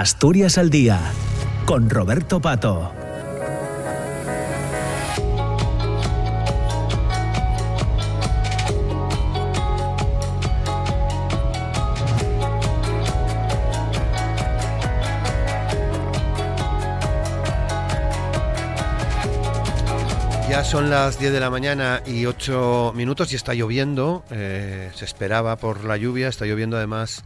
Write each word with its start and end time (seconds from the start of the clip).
Asturias 0.00 0.58
al 0.58 0.70
Día, 0.70 1.00
con 1.66 1.90
Roberto 1.90 2.38
Pato. 2.38 2.92
Ya 20.48 20.62
son 20.62 20.90
las 20.90 21.18
10 21.18 21.32
de 21.32 21.40
la 21.40 21.50
mañana 21.50 22.04
y 22.06 22.24
8 22.26 22.92
minutos 22.94 23.32
y 23.32 23.34
está 23.34 23.52
lloviendo. 23.52 24.22
Eh, 24.30 24.92
se 24.94 25.04
esperaba 25.04 25.56
por 25.56 25.82
la 25.82 25.96
lluvia, 25.96 26.28
está 26.28 26.46
lloviendo 26.46 26.76
además 26.76 27.24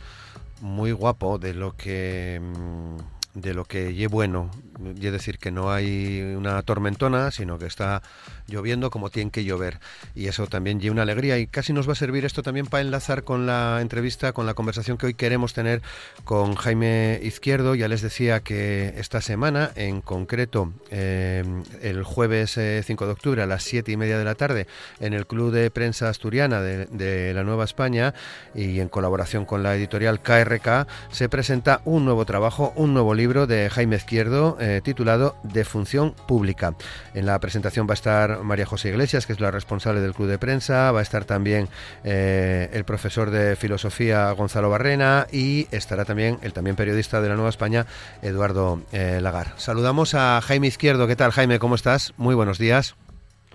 muy 0.63 0.93
guapo 0.93 1.39
de 1.39 1.55
lo 1.55 1.77
que 1.77 2.41
mm, 2.41 2.97
de 3.35 3.55
lo 3.55 3.65
que 3.65 3.91
es 4.03 4.11
bueno, 4.11 4.51
es 4.97 5.13
decir, 5.13 5.39
que 5.39 5.51
no 5.51 5.73
hay 5.73 6.21
una 6.37 6.61
tormentona, 6.63 7.31
sino 7.31 7.59
que 7.59 7.67
está 7.67 8.03
lloviendo 8.47 8.91
como 8.91 9.11
tiene 9.11 9.31
que 9.31 9.45
llover. 9.45 9.79
Y 10.15 10.27
eso 10.27 10.47
también 10.47 10.81
lleva 10.81 10.93
una 10.93 11.03
alegría 11.03 11.39
y 11.39 11.47
casi 11.47 11.73
nos 11.73 11.89
va 11.89 11.93
a 11.93 11.97
servir 11.97 12.25
esto 12.25 12.43
también 12.43 12.67
para 12.67 12.83
enlazar 12.83 13.25
con 13.25 13.47
la 13.47 13.81
entrevista, 13.81 14.33
con 14.33 14.45
la 14.45 14.55
conversación 14.55 14.99
que 14.99 15.07
hoy 15.07 15.15
queremos 15.15 15.55
tener 15.55 15.81
con 16.25 16.55
Jaime 16.57 17.21
Izquierdo. 17.23 17.75
Ya 17.75 17.89
les 17.89 18.03
decía 18.03 18.41
que 18.41 18.95
esta 18.99 19.21
semana, 19.21 19.71
en 19.77 20.03
concreto 20.03 20.73
eh, 20.91 21.43
el 21.81 22.03
jueves 22.03 22.53
5 22.53 22.61
eh, 22.61 23.07
de 23.07 23.13
octubre 23.13 23.43
a 23.43 23.47
las 23.47 23.63
7 23.63 23.91
y 23.91 23.97
media 23.97 24.19
de 24.19 24.25
la 24.25 24.35
tarde, 24.35 24.67
en 25.01 25.15
el 25.15 25.27
Club 25.27 25.53
de 25.53 25.71
Prensa 25.71 26.09
Asturiana 26.09 26.61
de, 26.61 27.33
la 27.35 27.45
Nueva 27.45 27.65
España 27.65 28.15
y 28.55 28.81
en 28.81 28.89
colaboración 28.89 29.45
con 29.47 29.63
la 29.63 29.75
editorial 29.75 30.21
KRK, 30.21 30.87
se 31.11 31.29
presenta 31.29 31.81
un 31.85 32.05
nuevo 32.05 32.27
trabajo, 32.27 32.73
un 32.77 32.93
nuevo 32.93 33.15
libro 33.15 33.22
de 33.23 33.71
Jaime 33.71 33.97
Izquierdo 33.97 34.57
eh, 34.61 34.81
titulado 34.83 35.37
De 35.45 35.65
Función 35.65 36.13
Pública. 36.27 36.75
En 37.15 37.25
la 37.25 37.39
presentación 37.39 37.87
va 37.87 37.93
a 37.93 37.95
estar 37.95 38.43
María 38.43 38.67
José 38.67 38.89
Iglesias, 38.89 39.27
que 39.27 39.33
es 39.33 39.39
la 39.39 39.53
responsable 39.53 40.01
del 40.01 40.13
Club 40.13 40.29
de 40.29 40.39
Prensa, 40.39 40.91
va 40.91 40.99
a 40.99 41.03
estar 41.03 41.25
también 41.25 41.69
eh, 42.03 42.69
el 42.73 42.85
profesor 42.85 43.31
de 43.31 43.55
filosofía 43.55 44.33
Gonzalo 44.33 44.71
Barrena 44.71 45.29
y 45.31 45.69
estará 45.71 46.05
también 46.05 46.39
el 46.43 46.53
también 46.53 46.75
periodista 46.75 47.21
de 47.21 47.29
la 47.29 47.37
Nueva 47.37 47.51
España, 47.51 47.87
Eduardo 48.23 48.83
eh, 48.91 49.21
Lagar. 49.23 49.55
Saludamos 49.57 50.15
a 50.15 50.41
Jaime 50.43 50.67
Izquierdo. 50.67 51.07
¿Qué 51.07 51.15
tal, 51.15 51.31
Jaime? 51.31 51.61
¿Cómo 51.61 51.77
estás? 51.77 52.15
Muy 52.17 52.35
buenos 52.35 52.59
días. 52.59 52.97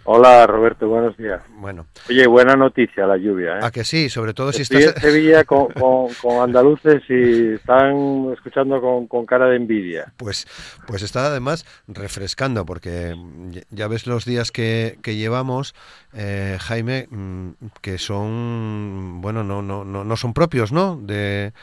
Hola 0.09 0.47
Roberto, 0.47 0.87
buenos 0.87 1.17
días. 1.17 1.41
Bueno. 1.49 1.85
Oye, 2.09 2.25
buena 2.27 2.55
noticia 2.55 3.05
la 3.05 3.17
lluvia. 3.17 3.57
¿eh? 3.57 3.59
A 3.61 3.71
que 3.71 3.83
sí, 3.83 4.07
sobre 4.07 4.33
todo 4.33 4.53
si 4.53 4.61
estás... 4.61 4.85
en 4.85 5.01
Sevilla 5.01 5.43
con, 5.43 5.67
andaluces 6.41 7.03
y 7.09 7.55
están 7.55 8.31
escuchando 8.31 8.79
con, 9.09 9.25
cara 9.25 9.47
de 9.47 9.57
envidia. 9.57 10.13
Pues, 10.15 10.47
pues 10.87 11.03
está 11.03 11.25
además 11.25 11.65
refrescando, 11.89 12.65
porque 12.65 13.15
ya 13.69 13.89
ves 13.89 14.07
los 14.07 14.23
días 14.23 14.53
que, 14.53 14.97
que 15.03 15.17
llevamos, 15.17 15.75
eh, 16.17 16.57
Jaime, 16.59 17.07
mm, 17.09 17.49
que 17.81 17.97
son, 17.97 19.21
bueno, 19.21 19.43
no, 19.43 19.61
no, 19.61 19.85
no, 19.85 20.03
no 20.03 20.15
son 20.17 20.33
propios, 20.33 20.71
¿no? 20.71 20.97
De 20.97 21.53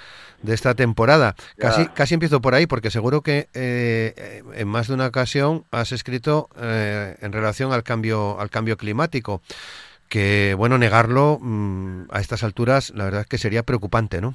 de 0.45 0.55
esta 0.55 0.75
temporada. 0.75 1.35
Casi, 1.59 1.87
casi 1.89 2.15
empiezo 2.15 2.41
por 2.41 2.55
ahí, 2.55 2.67
porque 2.67 2.91
seguro 2.91 3.23
que 3.23 3.49
eh, 3.55 4.43
en 4.55 4.69
más 4.69 4.89
de 4.89 4.95
una 4.95 5.07
ocasión 5.07 5.65
has 5.71 5.93
escrito 5.93 6.49
eh, 6.61 7.17
en 7.21 7.33
relación 7.33 7.73
al 7.73 7.83
cambio, 7.83 8.39
al 8.39 8.51
cambio 8.51 8.77
climático. 8.77 9.41
Que, 10.09 10.55
bueno, 10.57 10.79
negarlo 10.79 11.39
mm, 11.41 12.05
a 12.11 12.21
estas 12.21 12.45
alturas, 12.45 12.93
la 12.95 13.05
verdad 13.05 13.23
es 13.23 13.27
que 13.27 13.39
sería 13.39 13.63
preocupante, 13.63 14.21
¿no? 14.21 14.35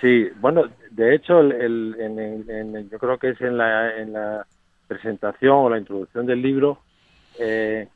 Sí, 0.00 0.28
bueno, 0.40 0.64
de 0.90 1.14
hecho, 1.14 1.40
el, 1.40 2.88
yo 2.90 2.98
creo 2.98 3.18
que 3.18 3.30
es 3.30 3.40
en 3.40 3.56
la, 3.56 3.96
en 3.96 4.12
la 4.12 4.44
presentación 4.88 5.54
o 5.54 5.70
la 5.70 5.78
introducción 5.78 6.26
del 6.26 6.42
libro, 6.42 6.80
eh, 7.38 7.86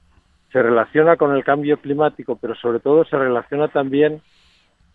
se 0.56 0.62
relaciona 0.62 1.18
con 1.18 1.36
el 1.36 1.44
cambio 1.44 1.76
climático, 1.76 2.38
pero 2.40 2.54
sobre 2.54 2.80
todo 2.80 3.04
se 3.04 3.18
relaciona 3.18 3.68
también 3.68 4.22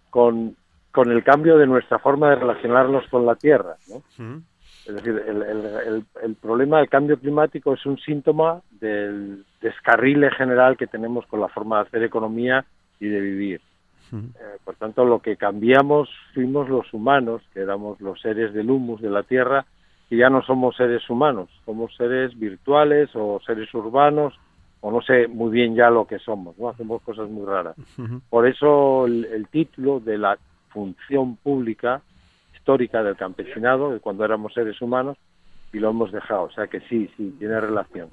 con 0.09 0.55
con 0.91 1.11
el 1.11 1.23
cambio 1.23 1.57
de 1.59 1.67
nuestra 1.67 1.99
forma 1.99 2.31
de 2.31 2.37
relacionarnos 2.37 3.07
con 3.11 3.27
la 3.27 3.35
Tierra. 3.35 3.75
¿no? 3.87 4.01
Es 4.87 4.95
decir, 4.95 5.23
el, 5.25 5.43
el, 5.43 6.05
el, 6.23 6.35
problema 6.35 6.79
del 6.79 6.89
cambio 6.89 7.17
climático 7.17 7.75
es 7.75 7.85
un 7.85 7.99
síntoma 7.99 8.61
del 8.71 9.45
descarrile 9.61 10.31
general 10.31 10.75
que 10.75 10.87
tenemos 10.87 11.27
con 11.27 11.39
la 11.39 11.47
forma 11.47 11.77
de 11.77 11.81
hacer 11.83 12.03
economía 12.03 12.65
y 12.99 13.07
de 13.07 13.21
vivir. 13.21 13.61
Eh, 14.11 14.57
por 14.65 14.75
tanto, 14.75 15.05
lo 15.05 15.19
que 15.19 15.37
cambiamos 15.37 16.09
fuimos 16.33 16.67
los 16.69 16.91
humanos, 16.91 17.43
que 17.53 17.61
éramos 17.61 18.01
los 18.01 18.19
seres 18.19 18.51
del 18.53 18.69
humus 18.71 18.99
de 18.99 19.11
la 19.11 19.23
Tierra, 19.23 19.65
y 20.09 20.17
ya 20.17 20.29
no 20.29 20.41
somos 20.41 20.75
seres 20.75 21.07
humanos, 21.07 21.49
somos 21.63 21.95
seres 21.95 22.37
virtuales 22.37 23.11
o 23.13 23.39
seres 23.45 23.71
urbanos, 23.73 24.33
o 24.81 24.91
no 24.91 25.01
sé 25.01 25.27
muy 25.27 25.51
bien 25.51 25.75
ya 25.75 25.89
lo 25.89 26.05
que 26.05 26.19
somos, 26.19 26.57
¿no? 26.57 26.69
Hacemos 26.69 27.01
cosas 27.03 27.29
muy 27.29 27.45
raras. 27.45 27.75
Por 28.29 28.47
eso 28.47 29.05
el 29.05 29.47
título 29.49 29.99
de 29.99 30.17
la 30.17 30.37
función 30.69 31.37
pública 31.37 32.01
histórica 32.53 33.03
del 33.03 33.15
campesinado, 33.15 33.91
de 33.91 33.99
cuando 33.99 34.25
éramos 34.25 34.53
seres 34.53 34.81
humanos, 34.81 35.17
y 35.73 35.79
lo 35.79 35.89
hemos 35.89 36.11
dejado. 36.11 36.43
O 36.43 36.51
sea 36.51 36.67
que 36.67 36.81
sí, 36.81 37.09
sí, 37.17 37.35
tiene 37.39 37.59
relación. 37.59 38.09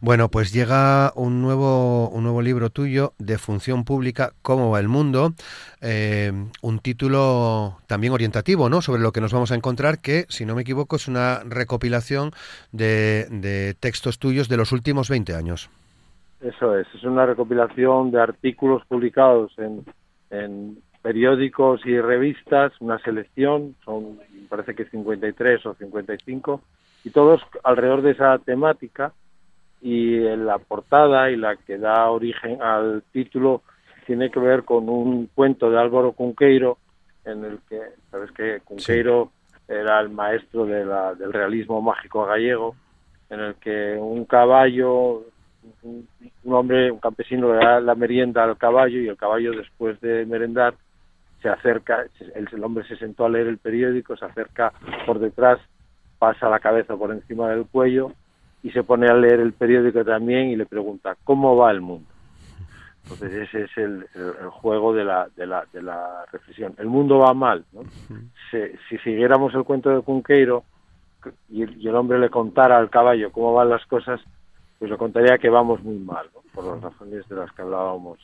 Bueno, 0.00 0.28
pues 0.28 0.52
llega 0.52 1.12
un 1.14 1.42
nuevo, 1.42 2.08
un 2.08 2.22
nuevo 2.24 2.42
libro 2.42 2.70
tuyo 2.70 3.12
de 3.18 3.38
función 3.38 3.84
pública, 3.84 4.32
¿Cómo 4.42 4.70
va 4.70 4.80
el 4.80 4.88
mundo? 4.88 5.32
Eh, 5.80 6.32
un 6.62 6.78
título 6.78 7.78
también 7.86 8.12
orientativo, 8.12 8.68
¿no? 8.68 8.82
Sobre 8.82 9.02
lo 9.02 9.12
que 9.12 9.20
nos 9.20 9.32
vamos 9.32 9.52
a 9.52 9.54
encontrar, 9.54 10.00
que, 10.00 10.24
si 10.28 10.44
no 10.46 10.54
me 10.54 10.62
equivoco, 10.62 10.96
es 10.96 11.08
una 11.08 11.40
recopilación 11.44 12.30
de, 12.72 13.26
de 13.30 13.74
textos 13.78 14.18
tuyos 14.18 14.48
de 14.48 14.56
los 14.56 14.72
últimos 14.72 15.08
20 15.08 15.34
años. 15.34 15.70
Eso 16.40 16.76
es, 16.76 16.86
es 16.94 17.04
una 17.04 17.24
recopilación 17.24 18.10
de 18.10 18.20
artículos 18.20 18.84
publicados 18.86 19.52
en, 19.58 19.84
en 20.30 20.78
periódicos 21.02 21.84
y 21.84 22.00
revistas, 22.00 22.72
una 22.80 22.98
selección, 23.00 23.74
son 23.84 24.18
parece 24.52 24.74
que 24.74 24.84
53 24.84 25.64
o 25.64 25.74
55, 25.74 26.60
y 27.04 27.10
todos 27.10 27.40
alrededor 27.64 28.02
de 28.02 28.10
esa 28.10 28.36
temática, 28.36 29.14
y 29.80 30.26
en 30.26 30.44
la 30.44 30.58
portada 30.58 31.30
y 31.30 31.36
la 31.36 31.56
que 31.56 31.78
da 31.78 32.10
origen 32.10 32.60
al 32.60 33.02
título 33.12 33.62
tiene 34.06 34.30
que 34.30 34.40
ver 34.40 34.64
con 34.64 34.90
un 34.90 35.30
cuento 35.34 35.70
de 35.70 35.78
Álvaro 35.78 36.12
Cunqueiro, 36.12 36.76
en 37.24 37.46
el 37.46 37.60
que, 37.66 37.80
sabes 38.10 38.30
que 38.32 38.60
Cunqueiro 38.62 39.30
era 39.66 40.00
el 40.00 40.10
maestro 40.10 40.66
de 40.66 40.84
la, 40.84 41.14
del 41.14 41.32
realismo 41.32 41.80
mágico 41.80 42.26
gallego, 42.26 42.76
en 43.30 43.40
el 43.40 43.54
que 43.54 43.96
un 43.98 44.26
caballo, 44.26 45.22
un 45.82 46.52
hombre, 46.52 46.90
un 46.90 46.98
campesino 46.98 47.54
le 47.54 47.64
da 47.64 47.80
la 47.80 47.94
merienda 47.94 48.44
al 48.44 48.58
caballo 48.58 49.00
y 49.00 49.08
el 49.08 49.16
caballo 49.16 49.52
después 49.52 49.98
de 50.02 50.26
merendar 50.26 50.74
se 51.42 51.48
acerca, 51.48 52.06
el, 52.34 52.64
hombre 52.64 52.86
se 52.86 52.96
sentó 52.96 53.24
a 53.24 53.28
leer 53.28 53.48
el 53.48 53.58
periódico, 53.58 54.16
se 54.16 54.24
acerca 54.24 54.72
por 55.04 55.18
detrás, 55.18 55.58
pasa 56.18 56.48
la 56.48 56.60
cabeza 56.60 56.96
por 56.96 57.10
encima 57.10 57.50
del 57.50 57.66
cuello 57.66 58.12
y 58.62 58.70
se 58.70 58.84
pone 58.84 59.08
a 59.08 59.14
leer 59.14 59.40
el 59.40 59.52
periódico 59.52 60.04
también 60.04 60.50
y 60.50 60.56
le 60.56 60.66
pregunta, 60.66 61.16
¿cómo 61.24 61.56
va 61.56 61.72
el 61.72 61.80
mundo? 61.80 62.08
Entonces 63.02 63.48
ese 63.48 63.64
es 63.64 63.76
el, 63.76 64.06
juego 64.50 64.94
de 64.94 65.04
la, 65.04 65.28
de, 65.36 65.44
la, 65.44 65.66
de 65.72 65.82
la 65.82 66.24
reflexión. 66.30 66.74
El 66.78 66.86
mundo 66.86 67.18
va 67.18 67.34
mal. 67.34 67.64
¿no? 67.72 67.82
Si, 68.50 68.98
siguiéramos 68.98 69.52
el 69.54 69.64
cuento 69.64 69.90
de 69.90 70.02
Cunqueiro 70.02 70.62
y, 71.50 71.62
el 71.64 71.96
hombre 71.96 72.20
le 72.20 72.30
contara 72.30 72.78
al 72.78 72.90
caballo 72.90 73.32
cómo 73.32 73.52
van 73.54 73.70
las 73.70 73.84
cosas, 73.86 74.20
pues 74.78 74.88
le 74.88 74.96
contaría 74.96 75.38
que 75.38 75.50
vamos 75.50 75.82
muy 75.82 75.98
mal, 75.98 76.28
por 76.54 76.64
las 76.64 76.80
razones 76.80 77.28
de 77.28 77.34
las 77.34 77.50
que 77.52 77.62
hablábamos 77.62 78.20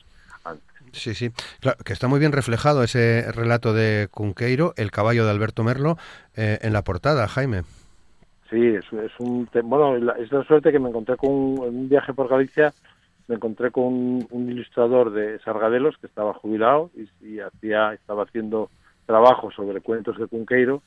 Sí, 0.91 1.13
sí, 1.13 1.31
claro, 1.59 1.77
que 1.85 1.93
está 1.93 2.07
muy 2.07 2.19
bien 2.19 2.31
reflejado 2.31 2.83
ese 2.83 3.31
relato 3.31 3.73
de 3.73 4.07
Cunqueiro, 4.11 4.73
el 4.75 4.91
caballo 4.91 5.25
de 5.25 5.31
Alberto 5.31 5.63
Merlo, 5.63 5.97
eh, 6.35 6.57
en 6.61 6.73
la 6.73 6.83
portada, 6.83 7.27
Jaime. 7.27 7.63
Sí, 8.49 8.65
es, 8.65 8.85
es 8.93 9.11
un 9.19 9.47
bueno, 9.63 9.95
es 10.15 10.31
la 10.31 10.43
suerte 10.45 10.71
que 10.71 10.79
me 10.79 10.89
encontré 10.89 11.15
con 11.17 11.29
un, 11.29 11.57
en 11.67 11.75
un 11.75 11.89
viaje 11.89 12.13
por 12.13 12.27
Galicia, 12.27 12.73
me 13.27 13.35
encontré 13.35 13.69
con 13.69 13.83
un, 13.83 14.49
ilustrador 14.49 15.11
de 15.11 15.37
Sargadelos 15.39 15.95
que 15.97 16.07
estaba 16.07 16.33
jubilado 16.33 16.89
y, 17.21 17.39
hacía, 17.39 17.93
estaba 17.93 18.23
haciendo 18.23 18.71
trabajo 19.05 19.51
sobre 19.51 19.81
cuentos 19.81 20.17
de 20.17 20.25
Cunqueiro, 20.25 20.81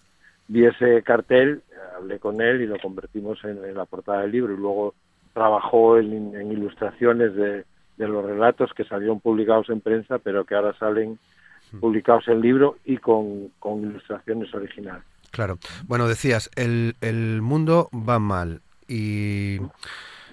vi 0.48 0.66
ese 0.66 1.02
cartel, 1.04 1.62
hablé 1.96 2.18
con 2.18 2.40
él 2.40 2.62
y 2.62 2.66
lo 2.66 2.78
convertimos 2.80 3.38
en, 3.44 3.74
la 3.74 3.84
portada 3.84 4.22
del 4.22 4.32
libro 4.32 4.52
y 4.52 4.56
luego 4.56 4.94
trabajó 5.32 5.98
en 5.98 6.50
ilustraciones 6.52 7.34
de, 7.36 7.64
de 8.02 8.08
los 8.08 8.24
relatos 8.24 8.72
que 8.74 8.84
salieron 8.84 9.20
publicados 9.20 9.70
en 9.70 9.80
prensa, 9.80 10.18
pero 10.18 10.44
que 10.44 10.54
ahora 10.54 10.76
salen 10.78 11.18
hmm. 11.72 11.80
publicados 11.80 12.28
en 12.28 12.40
libro 12.40 12.78
y 12.84 12.98
con, 12.98 13.50
ilustraciones 13.64 14.52
originales. 14.54 15.04
Claro. 15.30 15.58
Bueno, 15.86 16.08
decías, 16.08 16.50
el, 16.56 16.96
el 17.00 17.40
mundo 17.40 17.88
va 17.92 18.18
mal 18.18 18.60
y 18.86 19.58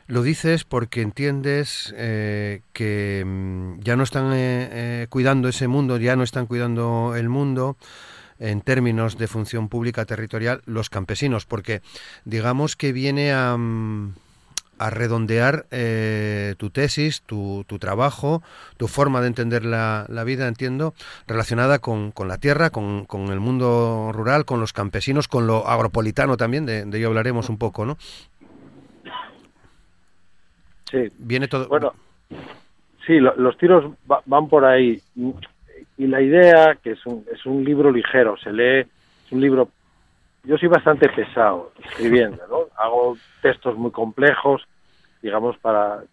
lo 0.07 0.24
dices 0.24 0.63
porque 0.63 1.01
entiendes 1.01 1.94
eh, 1.95 2.62
que 2.74 3.24
mm, 3.25 3.80
ya 3.81 3.95
no 3.95 4.04
están 4.04 4.33
eh, 4.33 4.69
eh, 4.72 5.07
cuidando 5.07 5.48
ese 5.48 5.68
mundo, 5.68 5.98
ya 5.98 6.15
no 6.15 6.24
están 6.24 6.48
cuidando 6.48 7.13
el 7.15 7.30
mundo. 7.30 7.77
en 8.42 8.62
términos 8.62 9.18
de 9.18 9.27
función 9.27 9.68
pública 9.68 10.06
territorial 10.06 10.62
los 10.65 10.89
campesinos, 10.89 11.45
porque 11.45 11.81
digamos 12.24 12.77
que 12.77 12.94
viene 12.94 13.33
a, 13.33 13.57
mm, 13.57 14.13
a 14.80 14.90
redondear 14.90 15.66
eh, 15.72 16.56
tu 16.58 16.70
tesis, 16.70 17.22
tu, 17.24 17.66
tu, 17.68 17.80
trabajo, 17.80 18.42
tu 18.78 18.88
forma 18.88 19.22
de 19.22 19.28
entender 19.28 19.66
la, 19.66 20.06
la 20.10 20.24
vida, 20.24 20.48
entiendo, 20.48 20.94
relacionada 21.28 21.80
con, 21.80 22.12
con 22.12 22.28
la 22.28 22.38
tierra, 22.38 22.70
con, 22.70 23.06
con, 23.06 23.28
el 23.31 23.40
mundo 23.40 24.12
rural, 24.14 24.46
con 24.46 24.60
los 24.60 24.74
campesinos, 24.74 25.28
con 25.28 25.48
lo 25.48 25.68
agropolitano 25.68 26.38
también, 26.38 26.66
de, 26.66 26.86
de 26.86 26.98
ello 26.98 27.08
hablaremos 27.08 27.50
un 27.50 27.58
poco, 27.58 27.86
¿no? 27.86 27.98
Sí. 30.90 31.08
Viene 31.20 31.48
todo. 31.48 31.68
Bueno, 31.68 31.94
sí, 33.06 33.20
lo, 33.20 33.36
los 33.36 33.58
tiros 33.58 33.94
va, 34.12 34.22
van 34.25 34.50
por 34.50 34.66
ahí. 34.66 35.00
Y 35.98 36.08
la 36.08 36.22
idea, 36.22 36.78
que 36.82 36.92
es 36.92 37.06
un, 37.06 37.25
es 37.32 37.46
un 37.46 37.64
libro 37.64 37.92
ligero, 37.92 38.38
se 38.38 38.52
lee, 38.52 38.80
es 38.80 39.32
un 39.32 39.42
libro 39.42 39.70
yo 40.44 40.58
soy 40.58 40.70
bastante 40.70 41.10
pesado 41.10 41.72
escribiendo, 41.84 42.42
¿no? 42.50 42.59
Hago 42.80 43.18
textos 43.42 43.78
muy 43.78 43.92
complejos, 43.92 44.64
digamos, 45.22 45.58
para, 45.58 46.04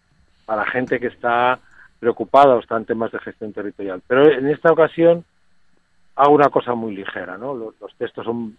para 0.45 0.65
gente 0.65 0.99
que 0.99 1.07
está 1.07 1.59
preocupada 1.99 2.55
o 2.55 2.59
está 2.59 2.77
en 2.77 2.85
temas 2.85 3.11
de 3.11 3.19
gestión 3.19 3.53
territorial. 3.53 4.01
Pero 4.07 4.31
en 4.31 4.47
esta 4.47 4.71
ocasión 4.71 5.23
hago 6.15 6.33
una 6.33 6.49
cosa 6.49 6.73
muy 6.73 6.95
ligera, 6.95 7.37
¿no? 7.37 7.53
Los, 7.53 7.95
textos 7.97 8.25
son 8.25 8.57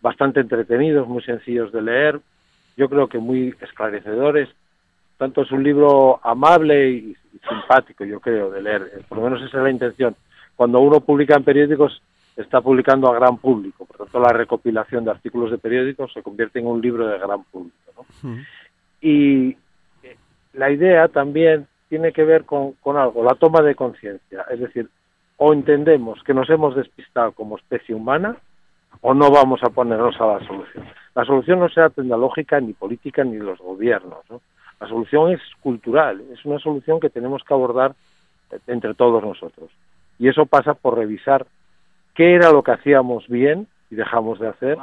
bastante 0.00 0.40
entretenidos, 0.40 1.08
muy 1.08 1.22
sencillos 1.22 1.72
de 1.72 1.82
leer, 1.82 2.20
yo 2.76 2.88
creo 2.88 3.08
que 3.08 3.18
muy 3.18 3.54
esclarecedores. 3.60 4.48
Tanto 5.16 5.42
es 5.42 5.50
un 5.50 5.62
libro 5.62 6.20
amable 6.22 6.90
y 6.90 7.16
simpático, 7.48 8.04
yo 8.04 8.20
creo, 8.20 8.50
de 8.50 8.60
leer. 8.60 9.02
Por 9.08 9.18
lo 9.18 9.24
menos 9.24 9.40
esa 9.40 9.56
es 9.58 9.62
la 9.62 9.70
intención. 9.70 10.14
Cuando 10.56 10.80
uno 10.80 11.00
publica 11.00 11.36
en 11.36 11.44
periódicos 11.44 12.02
está 12.36 12.60
publicando 12.60 13.08
a 13.08 13.14
gran 13.14 13.38
público. 13.38 13.86
Por 13.86 13.96
tanto, 13.96 14.20
la 14.20 14.32
recopilación 14.32 15.04
de 15.04 15.10
artículos 15.10 15.50
de 15.50 15.58
periódicos 15.58 16.12
se 16.12 16.22
convierte 16.22 16.58
en 16.58 16.66
un 16.66 16.80
libro 16.80 17.06
de 17.06 17.18
gran 17.18 17.42
público. 17.44 17.76
¿no? 17.96 18.30
Mm. 18.30 18.42
Y 19.00 19.56
la 20.52 20.70
idea 20.70 21.08
también 21.08 21.66
tiene 21.88 22.12
que 22.12 22.24
ver 22.24 22.44
con, 22.44 22.72
con 22.74 22.96
algo, 22.96 23.22
la 23.24 23.34
toma 23.34 23.62
de 23.62 23.74
conciencia. 23.74 24.44
Es 24.50 24.60
decir, 24.60 24.88
o 25.36 25.52
entendemos 25.52 26.22
que 26.24 26.34
nos 26.34 26.48
hemos 26.50 26.74
despistado 26.74 27.32
como 27.32 27.56
especie 27.56 27.94
humana 27.94 28.36
o 29.00 29.14
no 29.14 29.30
vamos 29.30 29.62
a 29.62 29.70
ponernos 29.70 30.20
a 30.20 30.26
la 30.26 30.46
solución. 30.46 30.84
La 31.14 31.24
solución 31.24 31.60
no 31.60 31.68
será 31.68 31.90
tecnológica, 31.90 32.60
ni 32.60 32.72
política, 32.72 33.24
ni 33.24 33.36
los 33.36 33.58
gobiernos. 33.58 34.18
¿no? 34.30 34.40
La 34.80 34.88
solución 34.88 35.32
es 35.32 35.40
cultural, 35.60 36.22
es 36.32 36.44
una 36.44 36.58
solución 36.58 37.00
que 37.00 37.10
tenemos 37.10 37.42
que 37.44 37.54
abordar 37.54 37.94
entre 38.66 38.94
todos 38.94 39.22
nosotros. 39.22 39.70
Y 40.18 40.28
eso 40.28 40.46
pasa 40.46 40.74
por 40.74 40.96
revisar 40.96 41.46
qué 42.16 42.34
era 42.34 42.50
lo 42.50 42.62
que 42.62 42.72
hacíamos 42.72 43.28
bien 43.28 43.68
y 43.90 43.94
dejamos 43.94 44.40
de 44.40 44.48
hacer 44.48 44.78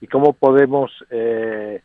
y 0.00 0.06
cómo 0.08 0.32
podemos 0.32 0.90
eh, 1.10 1.80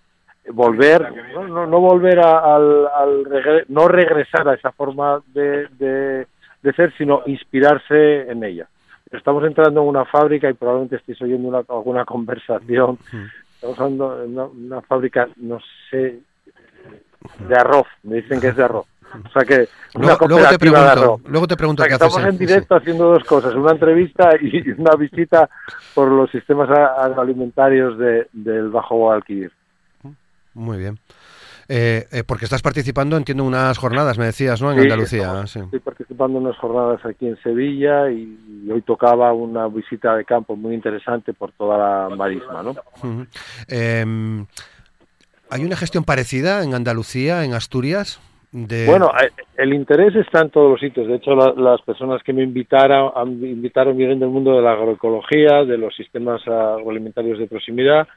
volver, 0.49 1.11
no, 1.33 1.47
no, 1.47 1.67
no 1.67 1.79
volver 1.79 2.19
a, 2.19 2.55
al, 2.55 2.87
al 2.87 3.25
regre 3.25 3.65
no 3.69 3.87
regresar 3.87 4.47
a 4.49 4.55
esa 4.55 4.71
forma 4.71 5.21
de, 5.27 5.67
de, 5.77 6.27
de, 6.61 6.73
ser, 6.73 6.93
sino 6.97 7.21
inspirarse 7.25 8.29
en 8.29 8.43
ella. 8.43 8.67
Estamos 9.11 9.43
entrando 9.45 9.81
en 9.81 9.87
una 9.87 10.05
fábrica 10.05 10.49
y 10.49 10.53
probablemente 10.53 10.97
estéis 10.97 11.21
oyendo 11.21 11.47
una, 11.47 11.59
alguna 11.59 12.03
conversación. 12.03 12.97
Estamos 13.55 13.79
hablando 13.79 14.23
en 14.23 14.31
una, 14.31 14.45
una 14.45 14.81
fábrica, 14.81 15.29
no 15.37 15.59
sé, 15.89 16.19
de 17.39 17.55
arroz, 17.55 17.87
me 18.03 18.17
dicen 18.17 18.41
que 18.41 18.47
es 18.47 18.55
de 18.55 18.63
arroz. 18.63 18.87
O 19.13 19.29
sea 19.31 19.43
que 19.43 19.67
una 19.95 20.07
luego, 20.07 20.27
luego 20.27 20.49
te 20.49 20.59
pregunto, 20.59 21.21
luego 21.27 21.47
te 21.47 21.55
pregunto 21.55 21.81
o 21.81 21.85
sea, 21.85 21.97
que 21.97 22.05
estamos 22.05 22.29
en 22.29 22.37
directo 22.37 22.75
sí. 22.75 22.81
haciendo 22.81 23.05
dos 23.05 23.23
cosas, 23.23 23.55
una 23.55 23.71
entrevista 23.71 24.31
y 24.39 24.71
una 24.77 24.95
visita 24.95 25.49
por 25.93 26.09
los 26.09 26.29
sistemas 26.29 26.69
agroalimentarios 26.69 27.97
de, 27.97 28.27
del 28.33 28.69
Bajo 28.69 28.95
Guadalquivir. 28.95 29.51
Muy 30.53 30.77
bien. 30.77 30.99
Eh, 31.69 32.07
eh, 32.11 32.23
porque 32.25 32.45
estás 32.45 32.61
participando, 32.61 33.17
entiendo, 33.17 33.43
unas 33.43 33.77
jornadas, 33.77 34.17
me 34.17 34.25
decías, 34.25 34.61
¿no? 34.61 34.71
En 34.71 34.77
sí, 34.77 34.83
Andalucía. 34.83 35.23
Estamos, 35.23 35.51
sí. 35.51 35.59
Estoy 35.59 35.79
participando 35.79 36.39
en 36.39 36.45
unas 36.45 36.57
jornadas 36.57 37.05
aquí 37.05 37.27
en 37.27 37.37
Sevilla 37.41 38.09
y 38.09 38.69
hoy 38.71 38.81
tocaba 38.83 39.33
una 39.33 39.67
visita 39.67 40.15
de 40.15 40.23
campo 40.23 40.55
muy 40.55 40.73
interesante 40.73 41.33
por 41.33 41.51
toda 41.51 42.09
la 42.09 42.15
marisma, 42.15 42.63
¿no? 42.63 42.69
Uh 42.71 42.75
-huh. 43.03 43.27
eh, 43.67 44.45
¿Hay 45.49 45.63
una 45.63 45.75
gestión 45.75 46.03
parecida 46.03 46.63
en 46.63 46.73
Andalucía, 46.73 47.43
en 47.43 47.53
Asturias? 47.53 48.19
De... 48.51 48.85
Bueno, 48.85 49.11
eh, 49.21 49.29
el 49.57 49.73
interés 49.73 50.15
está 50.15 50.41
en 50.41 50.49
todos 50.49 50.71
los 50.71 50.79
sitios. 50.79 51.07
De 51.07 51.15
hecho, 51.15 51.35
la, 51.35 51.53
las 51.53 51.81
personas 51.81 52.23
que 52.23 52.33
me 52.33 52.43
invitaron, 52.43 53.11
me 53.39 53.49
invitaron 53.49 53.97
vienen 53.97 54.19
del 54.19 54.29
mundo 54.29 54.55
de 54.55 54.61
la 54.61 54.71
agroecología, 54.71 55.65
de 55.65 55.77
los 55.77 55.95
sistemas 55.95 56.41
agroalimentarios 56.47 57.39
de 57.39 57.47
proximidad, 57.47 58.07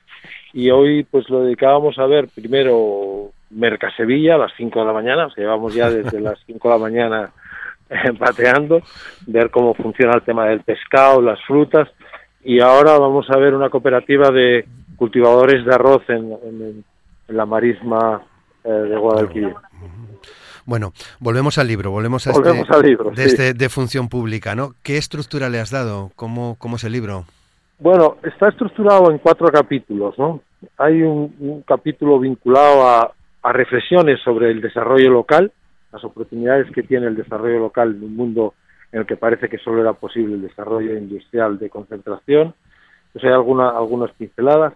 y 0.52 0.70
hoy 0.70 1.04
pues 1.04 1.28
lo 1.30 1.42
dedicábamos 1.42 1.98
a 1.98 2.06
ver 2.06 2.28
primero 2.34 3.32
Mercasevilla 3.50 4.36
a 4.36 4.38
las 4.38 4.52
5 4.56 4.78
de 4.78 4.86
la 4.86 4.92
mañana, 4.92 5.26
o 5.26 5.30
sea, 5.30 5.42
llevamos 5.42 5.74
ya 5.74 5.90
desde 5.90 6.20
las 6.20 6.38
5 6.46 6.68
de 6.68 6.74
la 6.74 6.80
mañana 6.80 7.30
eh, 7.90 8.12
pateando, 8.16 8.82
ver 9.26 9.50
cómo 9.50 9.74
funciona 9.74 10.14
el 10.14 10.22
tema 10.22 10.46
del 10.46 10.60
pescado, 10.60 11.20
las 11.20 11.40
frutas, 11.42 11.88
y 12.44 12.60
ahora 12.60 12.98
vamos 12.98 13.28
a 13.30 13.36
ver 13.36 13.54
una 13.54 13.68
cooperativa 13.68 14.30
de 14.30 14.64
cultivadores 14.96 15.64
de 15.64 15.74
arroz 15.74 16.02
en, 16.08 16.32
en, 16.44 16.84
en 17.28 17.36
la 17.36 17.46
marisma 17.46 18.22
eh, 18.64 18.68
de 18.70 18.96
Guadalquivir. 18.96 19.54
Bueno, 20.66 20.92
volvemos 21.18 21.58
al 21.58 21.66
libro, 21.66 21.90
volvemos 21.90 22.26
a 22.26 22.32
volvemos 22.32 22.62
este, 22.62 22.74
al 22.74 22.82
libro, 22.82 23.10
de, 23.10 23.16
sí. 23.16 23.28
este, 23.28 23.54
de 23.54 23.68
función 23.68 24.08
pública, 24.08 24.54
¿no? 24.54 24.74
¿Qué 24.82 24.98
estructura 24.98 25.48
le 25.48 25.58
has 25.58 25.70
dado? 25.70 26.10
¿Cómo, 26.16 26.56
cómo 26.58 26.76
es 26.76 26.84
el 26.84 26.92
libro? 26.92 27.24
Bueno, 27.78 28.18
está 28.22 28.48
estructurado 28.48 29.10
en 29.10 29.18
cuatro 29.18 29.48
capítulos, 29.48 30.18
¿no? 30.18 30.40
Hay 30.76 31.02
un, 31.02 31.34
un 31.40 31.62
capítulo 31.62 32.18
vinculado 32.18 32.86
a, 32.86 33.12
a, 33.42 33.52
reflexiones 33.52 34.20
sobre 34.22 34.50
el 34.50 34.60
desarrollo 34.60 35.10
local, 35.10 35.50
las 35.90 36.04
oportunidades 36.04 36.70
que 36.72 36.82
tiene 36.82 37.06
el 37.06 37.16
desarrollo 37.16 37.58
local 37.58 37.96
en 37.96 38.04
un 38.04 38.14
mundo 38.14 38.54
en 38.92 39.00
el 39.00 39.06
que 39.06 39.16
parece 39.16 39.48
que 39.48 39.58
solo 39.58 39.80
era 39.80 39.94
posible 39.94 40.34
el 40.34 40.42
desarrollo 40.42 40.96
industrial 40.96 41.58
de 41.58 41.70
concentración. 41.70 42.54
Pues 43.12 43.24
hay 43.24 43.30
alguna, 43.30 43.70
algunas 43.70 44.12
pinceladas. 44.12 44.74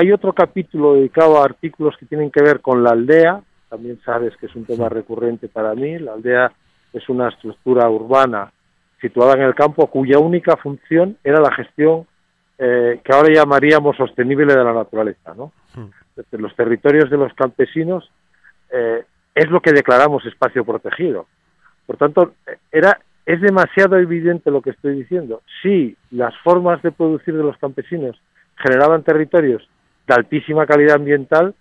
Hay 0.00 0.12
otro 0.12 0.32
capítulo 0.32 0.94
dedicado 0.94 1.42
a 1.42 1.44
artículos 1.44 1.96
que 1.98 2.06
tienen 2.06 2.30
que 2.30 2.40
ver 2.40 2.60
con 2.60 2.84
la 2.84 2.90
aldea, 2.90 3.40
también 3.68 3.98
sabes 4.04 4.32
que 4.36 4.46
es 4.46 4.54
un 4.54 4.64
tema 4.64 4.88
recurrente 4.88 5.48
para 5.48 5.74
mí. 5.74 5.98
La 5.98 6.12
aldea 6.12 6.52
es 6.92 7.08
una 7.08 7.30
estructura 7.30 7.90
urbana 7.90 8.52
situada 9.00 9.34
en 9.34 9.42
el 9.42 9.56
campo 9.56 9.88
cuya 9.88 10.20
única 10.20 10.56
función 10.56 11.16
era 11.24 11.40
la 11.40 11.52
gestión 11.52 12.06
eh, 12.58 13.00
que 13.02 13.12
ahora 13.12 13.34
llamaríamos 13.34 13.96
sostenible 13.96 14.54
de 14.54 14.62
la 14.62 14.72
naturaleza. 14.72 15.34
¿no? 15.34 15.50
Los 16.30 16.54
territorios 16.54 17.10
de 17.10 17.16
los 17.16 17.34
campesinos 17.34 18.08
eh, 18.70 19.02
es 19.34 19.50
lo 19.50 19.60
que 19.60 19.72
declaramos 19.72 20.24
espacio 20.26 20.64
protegido. 20.64 21.26
Por 21.86 21.96
tanto, 21.96 22.34
era, 22.70 23.00
es 23.26 23.40
demasiado 23.40 23.96
evidente 23.96 24.52
lo 24.52 24.62
que 24.62 24.70
estoy 24.70 24.94
diciendo. 24.94 25.42
Si 25.60 25.96
las 26.12 26.36
formas 26.44 26.80
de 26.82 26.92
producir 26.92 27.36
de 27.36 27.42
los 27.42 27.58
campesinos 27.58 28.16
generaban 28.62 29.02
territorios 29.02 29.68
de 30.08 30.14
altísima 30.14 30.66
calidad 30.66 30.96
ambiental, 30.96 31.54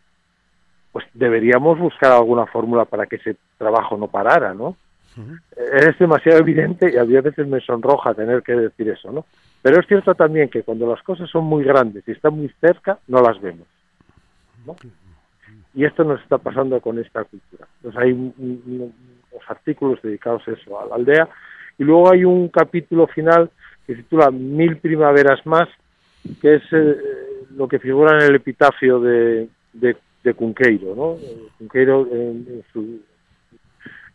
pues 0.92 1.06
deberíamos 1.14 1.78
buscar 1.78 2.14
alguna 2.14 2.46
fórmula 2.48 2.86
para 2.86 3.06
que 3.06 3.18
ese 3.18 3.36
trabajo 3.58 3.98
no 3.98 4.08
parara, 4.08 4.54
¿no? 4.54 4.76
Uh 5.18 5.22
-huh. 5.22 5.40
Es 5.88 6.00
demasiado 6.00 6.40
evidente 6.40 6.92
y 6.92 6.98
a 6.98 7.22
veces 7.22 7.46
me 7.48 7.60
sonroja 7.60 8.14
tener 8.14 8.42
que 8.42 8.54
decir 8.54 8.90
eso, 8.90 9.12
¿no? 9.12 9.26
Pero 9.62 9.80
es 9.80 9.88
cierto 9.88 10.16
también 10.16 10.50
que 10.50 10.64
cuando 10.64 10.88
las 10.88 11.04
cosas 11.04 11.30
son 11.30 11.44
muy 11.44 11.64
grandes 11.64 12.08
y 12.08 12.12
están 12.12 12.36
muy 12.36 12.50
cerca, 12.62 13.00
no 13.08 13.22
las 13.22 13.40
vemos, 13.42 13.68
¿no? 14.66 14.76
Y 15.74 15.86
esto 15.86 16.04
nos 16.04 16.22
está 16.22 16.38
pasando 16.38 16.80
con 16.80 16.98
esta 16.98 17.24
cultura. 17.24 17.68
Entonces 17.78 18.02
hay 18.02 18.12
unos 18.14 18.92
artículos 19.48 20.02
dedicados 20.02 20.48
a 20.48 20.52
eso, 20.52 20.80
a 20.80 20.86
la 20.88 20.96
aldea, 20.96 21.28
y 21.78 21.84
luego 21.84 22.12
hay 22.12 22.24
un 22.24 22.48
capítulo 22.48 23.08
final 23.08 23.52
que 23.86 23.96
se 23.96 24.04
titula 24.04 24.32
Mil 24.32 24.78
primaveras 24.78 25.46
más, 25.46 25.68
que 26.42 26.56
es 26.56 26.64
eh, 26.72 26.98
lo 27.58 27.68
que 27.68 27.80
figura 27.80 28.18
en 28.18 28.30
el 28.30 28.36
epitafio 28.36 29.00
de, 29.00 29.50
de 29.74 29.98
de 30.28 30.34
Cunqueiro, 30.34 30.94
¿no? 30.96 31.18
Cunqueiro 31.58 32.08
en, 32.12 32.64
su 32.74 33.02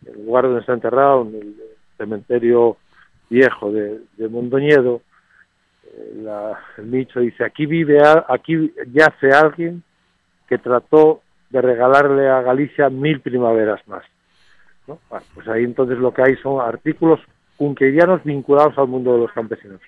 el 0.06 0.26
lugar 0.26 0.44
donde 0.44 0.60
está 0.60 0.74
enterrado, 0.74 1.22
en 1.22 1.34
el 1.36 1.56
cementerio 1.96 2.76
viejo 3.30 3.70
de, 3.70 4.00
de 4.16 4.28
Mondoñedo, 4.28 5.00
eh, 5.84 6.12
la, 6.22 6.58
el 6.76 6.90
nicho 6.90 7.20
dice 7.20 7.44
aquí 7.44 7.66
vive, 7.66 8.02
aquí 8.28 8.72
yace 8.92 9.32
alguien 9.32 9.82
que 10.48 10.58
trató 10.58 11.22
de 11.50 11.62
regalarle 11.62 12.28
a 12.28 12.42
Galicia 12.42 12.90
mil 12.90 13.20
primaveras 13.20 13.86
más. 13.86 14.04
¿no? 14.86 14.98
Bueno, 15.08 15.24
pues 15.34 15.48
ahí 15.48 15.64
entonces 15.64 15.98
lo 15.98 16.12
que 16.12 16.22
hay 16.22 16.36
son 16.36 16.60
artículos 16.60 17.20
cunqueirianos 17.56 18.24
vinculados 18.24 18.76
al 18.76 18.88
mundo 18.88 19.12
de 19.14 19.18
los 19.20 19.32
campesinos. 19.32 19.80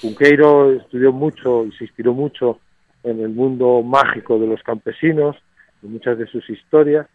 Cunqueiro 0.00 0.72
estudió 0.72 1.12
mucho 1.12 1.64
y 1.64 1.72
se 1.72 1.84
inspiró 1.84 2.14
mucho 2.14 2.58
en 3.02 3.20
el 3.20 3.30
mundo 3.30 3.82
mágico 3.82 4.38
de 4.38 4.46
los 4.46 4.62
campesinos, 4.62 5.36
en 5.82 5.92
muchas 5.92 6.18
de 6.18 6.26
sus 6.26 6.48
historias. 6.48 7.06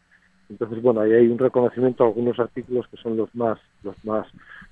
Entonces, 0.49 0.81
bueno, 0.81 1.01
ahí 1.01 1.13
hay 1.13 1.27
un 1.27 1.39
reconocimiento 1.39 2.03
a 2.03 2.07
algunos 2.07 2.39
artículos 2.39 2.87
que 2.89 2.97
son 2.97 3.17
los 3.17 3.33
más, 3.35 3.57
los 3.83 3.95
más 4.03 4.27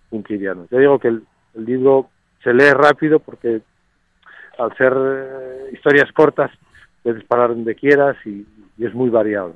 punquirianos. 0.10 0.70
Ya 0.70 0.80
digo 0.80 1.00
que 1.00 1.08
el, 1.08 1.24
el 1.56 1.66
libro 1.66 2.10
se 2.44 2.54
lee 2.54 2.72
rápido 2.72 3.20
porque 3.20 3.62
al 4.58 4.76
ser 4.78 4.94
eh, 4.96 5.70
historias 5.74 6.12
cortas, 6.12 6.52
puedes 7.02 7.24
parar 7.26 7.50
donde 7.50 7.76
quieras 7.76 8.16
y, 8.26 8.46
es 8.80 8.94
muy 8.94 9.10
variado. 9.10 9.54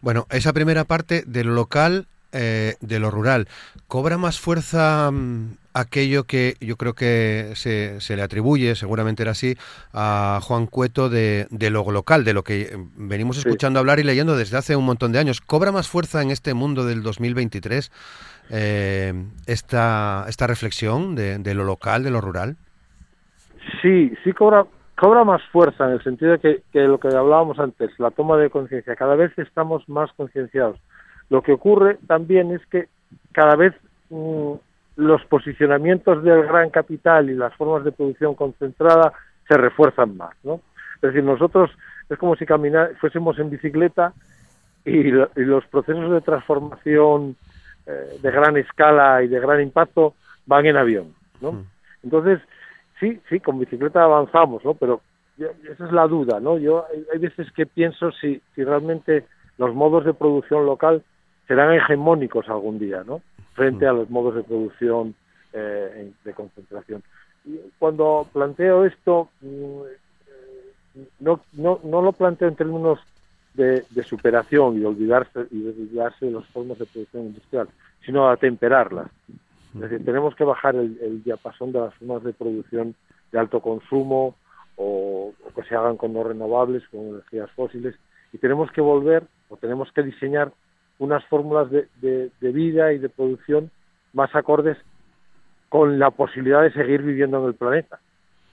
Bueno, 0.00 0.26
esa 0.30 0.52
primera 0.52 0.84
parte 0.84 1.24
de 1.26 1.44
lo 1.44 1.52
local, 1.52 2.06
eh, 2.32 2.76
de 2.80 2.98
lo 2.98 3.10
rural, 3.10 3.48
¿cobra 3.88 4.16
más 4.16 4.40
fuerza 4.40 5.10
mm, 5.10 5.56
aquello 5.74 6.24
que 6.24 6.54
yo 6.60 6.76
creo 6.76 6.94
que 6.94 7.50
se, 7.54 8.00
se, 8.00 8.16
le 8.16 8.22
atribuye, 8.22 8.76
seguramente 8.76 9.22
era 9.22 9.32
así, 9.32 9.56
a 9.92 10.38
Juan 10.40 10.66
Cueto 10.66 11.08
de, 11.08 11.46
de 11.50 11.70
lo 11.70 11.90
local, 11.90 12.24
de 12.24 12.32
lo 12.32 12.44
que 12.44 12.78
venimos 12.96 13.38
escuchando 13.38 13.80
hablar 13.80 13.98
y 13.98 14.04
leyendo 14.04 14.36
desde 14.36 14.56
hace 14.56 14.76
un 14.76 14.86
montón 14.86 15.12
de 15.12 15.18
años. 15.18 15.40
¿Cobra 15.40 15.72
más 15.72 15.88
fuerza 15.88 16.22
en 16.22 16.30
este 16.30 16.54
mundo 16.54 16.86
del 16.86 17.02
2023 17.02 17.90
eh, 18.50 19.12
esta, 19.46 20.24
esta 20.28 20.46
reflexión 20.46 21.16
de, 21.16 21.38
de, 21.38 21.54
lo 21.54 21.64
local, 21.64 22.04
de 22.04 22.10
lo 22.10 22.20
rural? 22.20 22.56
Sí, 23.82 24.12
sí 24.22 24.32
cobra, 24.32 24.64
cobra 24.96 25.24
más 25.24 25.42
fuerza 25.50 25.86
en 25.86 25.92
el 25.92 26.04
sentido 26.04 26.32
de 26.32 26.38
que, 26.38 26.62
que 26.72 26.80
lo 26.82 26.98
que 26.98 27.08
hablábamos 27.08 27.58
antes, 27.58 27.90
la 27.98 28.12
toma 28.12 28.36
de 28.36 28.48
conciencia. 28.48 28.94
Cada 28.94 29.16
vez 29.16 29.36
estamos 29.38 29.88
más 29.88 30.12
concienciados. 30.12 30.78
Lo 31.30 31.42
que 31.42 31.52
ocurre 31.52 31.98
también 32.06 32.52
es 32.52 32.64
que 32.66 32.88
cada 33.32 33.56
vez... 33.56 33.74
Mm, 34.10 34.52
los 34.96 35.24
posicionamientos 35.24 36.22
del 36.22 36.44
gran 36.44 36.70
capital 36.70 37.30
y 37.30 37.34
las 37.34 37.54
formas 37.54 37.84
de 37.84 37.92
producción 37.92 38.34
concentrada 38.34 39.12
se 39.48 39.56
refuerzan 39.56 40.16
más, 40.16 40.34
¿no? 40.44 40.60
Es 40.96 41.02
decir, 41.02 41.24
nosotros 41.24 41.70
es 42.08 42.18
como 42.18 42.36
si 42.36 42.46
caminar, 42.46 42.94
fuésemos 43.00 43.38
en 43.38 43.50
bicicleta 43.50 44.12
y, 44.84 45.10
los 45.10 45.66
procesos 45.66 46.10
de 46.10 46.20
transformación 46.20 47.36
eh, 47.86 48.18
de 48.22 48.30
gran 48.30 48.56
escala 48.56 49.22
y 49.22 49.28
de 49.28 49.40
gran 49.40 49.60
impacto 49.60 50.14
van 50.46 50.66
en 50.66 50.76
avión, 50.76 51.14
¿no? 51.40 51.52
Mm. 51.52 51.64
Entonces, 52.04 52.40
sí, 53.00 53.20
sí, 53.28 53.40
con 53.40 53.58
bicicleta 53.58 54.02
avanzamos, 54.02 54.64
¿no? 54.64 54.74
Pero 54.74 55.00
esa 55.38 55.86
es 55.86 55.92
la 55.92 56.06
duda, 56.06 56.38
¿no? 56.38 56.58
Yo 56.58 56.86
hay, 57.12 57.18
veces 57.18 57.50
que 57.52 57.66
pienso 57.66 58.12
si, 58.12 58.40
si 58.54 58.62
realmente 58.62 59.26
los 59.58 59.74
modos 59.74 60.04
de 60.04 60.14
producción 60.14 60.64
local 60.64 61.02
serán 61.48 61.72
hegemónicos 61.72 62.48
algún 62.48 62.78
día, 62.78 63.02
¿no? 63.04 63.20
Frente 63.54 63.86
a 63.86 63.92
los 63.92 64.10
modos 64.10 64.34
de 64.34 64.42
producción 64.42 65.14
eh, 65.52 66.12
de 66.24 66.34
concentración. 66.34 67.02
Cuando 67.78 68.26
planteo 68.32 68.84
esto, 68.84 69.28
mm, 69.40 69.80
no, 71.20 71.40
no, 71.52 71.80
no 71.84 72.02
lo 72.02 72.12
planteo 72.12 72.48
en 72.48 72.56
términos 72.56 72.98
de, 73.54 73.84
superación 74.04 74.80
y 74.80 74.84
olvidarse, 74.84 75.46
y 75.50 75.66
olvidarse 75.66 76.26
de 76.26 76.32
las 76.32 76.46
formas 76.46 76.78
de 76.78 76.86
producción 76.86 77.26
industrial, 77.26 77.68
sino 78.04 78.28
a 78.28 78.36
temperarlas. 78.36 79.08
Es 79.74 79.80
decir, 79.80 80.04
tenemos 80.04 80.34
que 80.34 80.44
bajar 80.44 80.74
el, 80.76 81.22
diapasón 81.22 81.72
de 81.72 81.80
las 81.80 81.94
formas 81.94 82.22
de 82.24 82.32
producción 82.32 82.94
de 83.32 83.38
alto 83.38 83.60
consumo 83.60 84.34
o, 84.76 85.32
o, 85.44 85.54
que 85.54 85.62
se 85.68 85.74
hagan 85.74 85.96
con 85.96 86.12
no 86.12 86.24
renovables, 86.24 86.86
con 86.88 87.08
energías 87.08 87.50
fósiles, 87.52 87.94
y 88.32 88.38
tenemos 88.38 88.70
que 88.72 88.80
volver 88.80 89.24
o 89.48 89.56
tenemos 89.56 89.90
que 89.92 90.02
diseñar 90.02 90.52
unas 90.98 91.24
fórmulas 91.26 91.70
de, 91.70 91.88
de, 92.00 92.52
vida 92.52 92.92
y 92.92 92.98
de 92.98 93.08
producción 93.08 93.70
más 94.12 94.34
acordes 94.34 94.78
con 95.68 95.98
la 95.98 96.10
posibilidad 96.10 96.62
de 96.62 96.72
seguir 96.72 97.02
viviendo 97.02 97.40
en 97.40 97.46
el 97.46 97.54
planeta. 97.54 97.98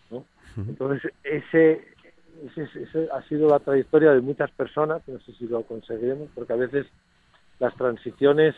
¿no? 0.10 0.26
Entonces, 0.58 1.12
ese, 1.24 1.86
ese, 2.56 3.10
ha 3.14 3.22
sido 3.24 3.50
la 3.50 3.60
trayectoria 3.60 4.12
de 4.12 4.22
muchas 4.22 4.50
personas, 4.52 5.08
no 5.08 5.20
sé 5.20 5.34
si 5.34 5.48
lo 5.48 5.62
conseguiremos, 5.64 6.30
porque 6.34 6.54
a 6.54 6.58
veces 6.58 6.88
las 7.60 7.76
transiciones 7.76 8.56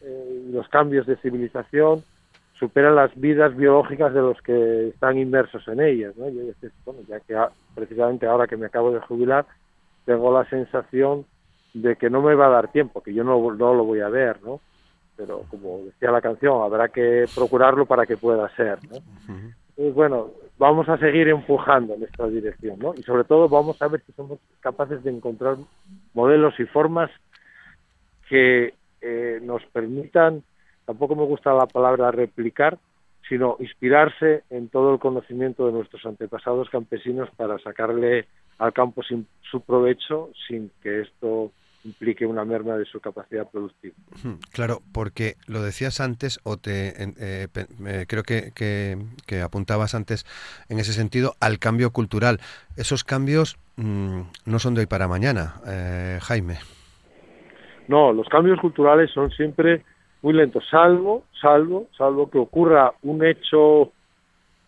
eh, 0.00 0.44
y 0.48 0.52
los 0.52 0.68
cambios 0.68 1.06
de 1.06 1.16
civilización 1.16 2.02
superan 2.58 2.96
las 2.96 3.14
vidas 3.18 3.56
biológicas 3.56 4.12
de 4.12 4.20
los 4.20 4.40
que 4.42 4.88
están 4.88 5.18
inmersos 5.18 5.66
en 5.68 5.80
ellas. 5.80 6.16
¿no? 6.16 6.26
Bueno, 6.84 7.00
ya 7.08 7.20
que 7.20 7.36
precisamente 7.74 8.26
ahora 8.26 8.46
que 8.46 8.56
me 8.56 8.66
acabo 8.66 8.90
de 8.90 9.00
jubilar, 9.00 9.46
tengo 10.04 10.32
la 10.32 10.48
sensación 10.48 11.26
de 11.74 11.96
que 11.96 12.08
no 12.08 12.22
me 12.22 12.34
va 12.34 12.46
a 12.46 12.50
dar 12.50 12.72
tiempo, 12.72 13.02
que 13.02 13.12
yo 13.12 13.24
no, 13.24 13.52
no 13.52 13.74
lo 13.74 13.84
voy 13.84 14.00
a 14.00 14.08
ver, 14.08 14.42
¿no? 14.42 14.60
Pero 15.16 15.42
como 15.50 15.80
decía 15.84 16.10
la 16.10 16.20
canción, 16.20 16.62
habrá 16.62 16.88
que 16.88 17.26
procurarlo 17.34 17.84
para 17.84 18.06
que 18.06 18.16
pueda 18.16 18.48
ser, 18.56 18.78
¿no? 18.88 18.98
Entonces, 19.76 19.94
bueno, 19.94 20.30
vamos 20.56 20.88
a 20.88 20.96
seguir 20.98 21.28
empujando 21.28 21.94
en 21.94 22.04
esta 22.04 22.28
dirección, 22.28 22.78
¿no? 22.78 22.94
Y 22.96 23.02
sobre 23.02 23.24
todo 23.24 23.48
vamos 23.48 23.80
a 23.82 23.88
ver 23.88 24.00
si 24.06 24.12
somos 24.12 24.38
capaces 24.60 25.02
de 25.02 25.10
encontrar 25.10 25.56
modelos 26.14 26.54
y 26.60 26.64
formas 26.64 27.10
que 28.28 28.74
eh, 29.00 29.40
nos 29.42 29.64
permitan, 29.66 30.44
tampoco 30.86 31.16
me 31.16 31.24
gusta 31.24 31.52
la 31.52 31.66
palabra 31.66 32.12
replicar, 32.12 32.78
sino 33.28 33.56
inspirarse 33.58 34.44
en 34.50 34.68
todo 34.68 34.92
el 34.92 35.00
conocimiento 35.00 35.66
de 35.66 35.72
nuestros 35.72 36.04
antepasados 36.06 36.70
campesinos 36.70 37.28
para 37.36 37.58
sacarle 37.58 38.26
al 38.58 38.72
campo 38.72 39.02
sin, 39.02 39.26
su 39.50 39.60
provecho 39.60 40.30
sin 40.46 40.70
que 40.82 41.00
esto 41.00 41.50
implique 41.84 42.26
una 42.26 42.44
merma 42.44 42.76
de 42.76 42.84
su 42.84 43.00
capacidad 43.00 43.48
productiva. 43.50 43.94
Claro, 44.52 44.80
porque 44.92 45.34
lo 45.46 45.62
decías 45.62 46.00
antes, 46.00 46.40
o 46.42 46.56
te 46.56 46.94
eh, 46.98 47.48
creo 48.08 48.22
que, 48.22 48.52
que, 48.54 49.42
apuntabas 49.42 49.94
antes 49.94 50.24
en 50.68 50.78
ese 50.78 50.92
sentido 50.92 51.34
al 51.40 51.58
cambio 51.58 51.90
cultural. 51.90 52.40
Esos 52.76 53.04
cambios 53.04 53.58
mm, 53.76 54.20
no 54.46 54.58
son 54.58 54.74
de 54.74 54.80
hoy 54.80 54.86
para 54.86 55.08
mañana, 55.08 55.60
eh, 55.66 56.18
Jaime. 56.22 56.58
No, 57.88 58.12
los 58.12 58.28
cambios 58.28 58.60
culturales 58.60 59.10
son 59.10 59.30
siempre 59.30 59.84
muy 60.22 60.32
lentos, 60.32 60.64
salvo, 60.70 61.24
salvo, 61.38 61.88
salvo 61.96 62.30
que 62.30 62.38
ocurra 62.38 62.94
un 63.02 63.24
hecho 63.24 63.92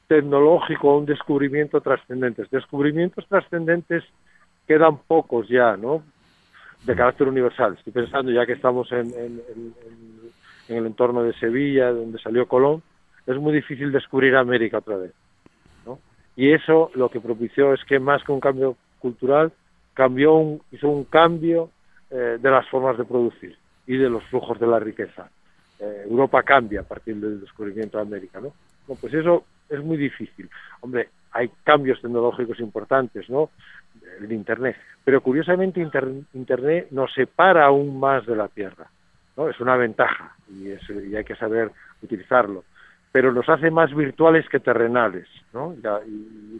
tecnológico, 0.06 0.98
un 0.98 1.06
descubrimiento 1.06 1.80
trascendente. 1.80 2.44
Descubrimientos 2.50 3.26
trascendentes 3.26 4.04
quedan 4.66 4.98
pocos 4.98 5.48
ya, 5.48 5.76
¿no? 5.76 6.02
De 6.84 6.94
carácter 6.94 7.28
universal. 7.28 7.74
Estoy 7.78 7.92
pensando, 7.92 8.30
ya 8.30 8.46
que 8.46 8.52
estamos 8.52 8.90
en, 8.92 9.12
el 10.68 10.86
entorno 10.86 11.22
de 11.22 11.32
Sevilla, 11.34 11.90
donde 11.90 12.18
salió 12.18 12.46
Colón, 12.46 12.82
es 13.26 13.36
muy 13.36 13.52
difícil 13.52 13.92
descubrir 13.92 14.36
América 14.36 14.78
otra 14.78 14.96
vez. 14.96 15.12
¿no? 15.84 15.98
Y 16.36 16.52
eso 16.52 16.90
lo 16.94 17.08
que 17.08 17.20
propició 17.20 17.72
es 17.72 17.84
que 17.84 17.98
más 17.98 18.22
que 18.24 18.32
un 18.32 18.40
cambio 18.40 18.76
cultural, 18.98 19.52
cambió 19.94 20.34
un, 20.34 20.62
hizo 20.72 20.88
un 20.88 21.04
cambio 21.04 21.70
eh, 22.10 22.38
de 22.40 22.50
las 22.50 22.68
formas 22.68 22.98
de 22.98 23.04
producir 23.04 23.56
y 23.86 23.96
de 23.96 24.10
los 24.10 24.22
flujos 24.24 24.58
de 24.58 24.66
la 24.66 24.78
riqueza. 24.78 25.30
Eh, 25.78 26.04
Europa 26.08 26.42
cambia 26.42 26.80
a 26.80 26.84
partir 26.84 27.16
del 27.16 27.40
descubrimiento 27.40 27.98
de 27.98 28.02
América, 28.02 28.40
¿no? 28.40 28.52
no 28.88 28.94
pues 28.94 29.14
eso 29.14 29.44
es 29.68 29.82
muy 29.82 29.96
difícil. 29.96 30.48
Hombre, 30.80 31.08
hay 31.32 31.50
cambios 31.64 32.00
tecnológicos 32.00 32.60
importantes, 32.60 33.28
¿no? 33.28 33.50
El 34.20 34.32
Internet. 34.32 34.76
Pero 35.04 35.20
curiosamente 35.20 35.80
Internet 35.80 36.88
nos 36.90 37.12
separa 37.12 37.66
aún 37.66 37.98
más 37.98 38.26
de 38.26 38.36
la 38.36 38.48
Tierra, 38.48 38.86
¿no? 39.36 39.48
Es 39.48 39.60
una 39.60 39.76
ventaja 39.76 40.34
y, 40.48 40.70
hay 41.14 41.24
que 41.24 41.36
saber 41.36 41.70
utilizarlo. 42.02 42.64
Pero 43.12 43.32
nos 43.32 43.48
hace 43.48 43.70
más 43.70 43.94
virtuales 43.94 44.48
que 44.48 44.60
terrenales, 44.60 45.28
¿no? 45.52 45.74
Y, 45.74 46.58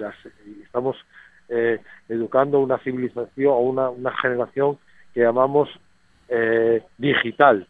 estamos 0.63 0.97
eh, 1.49 1.81
educando 2.09 2.61
una 2.61 2.79
civilización 2.79 3.53
o 3.53 3.59
una, 3.61 4.13
generación 4.23 4.79
que 5.13 5.21
llamamos 5.21 5.69
eh, 6.29 6.83
digital. 6.99 7.67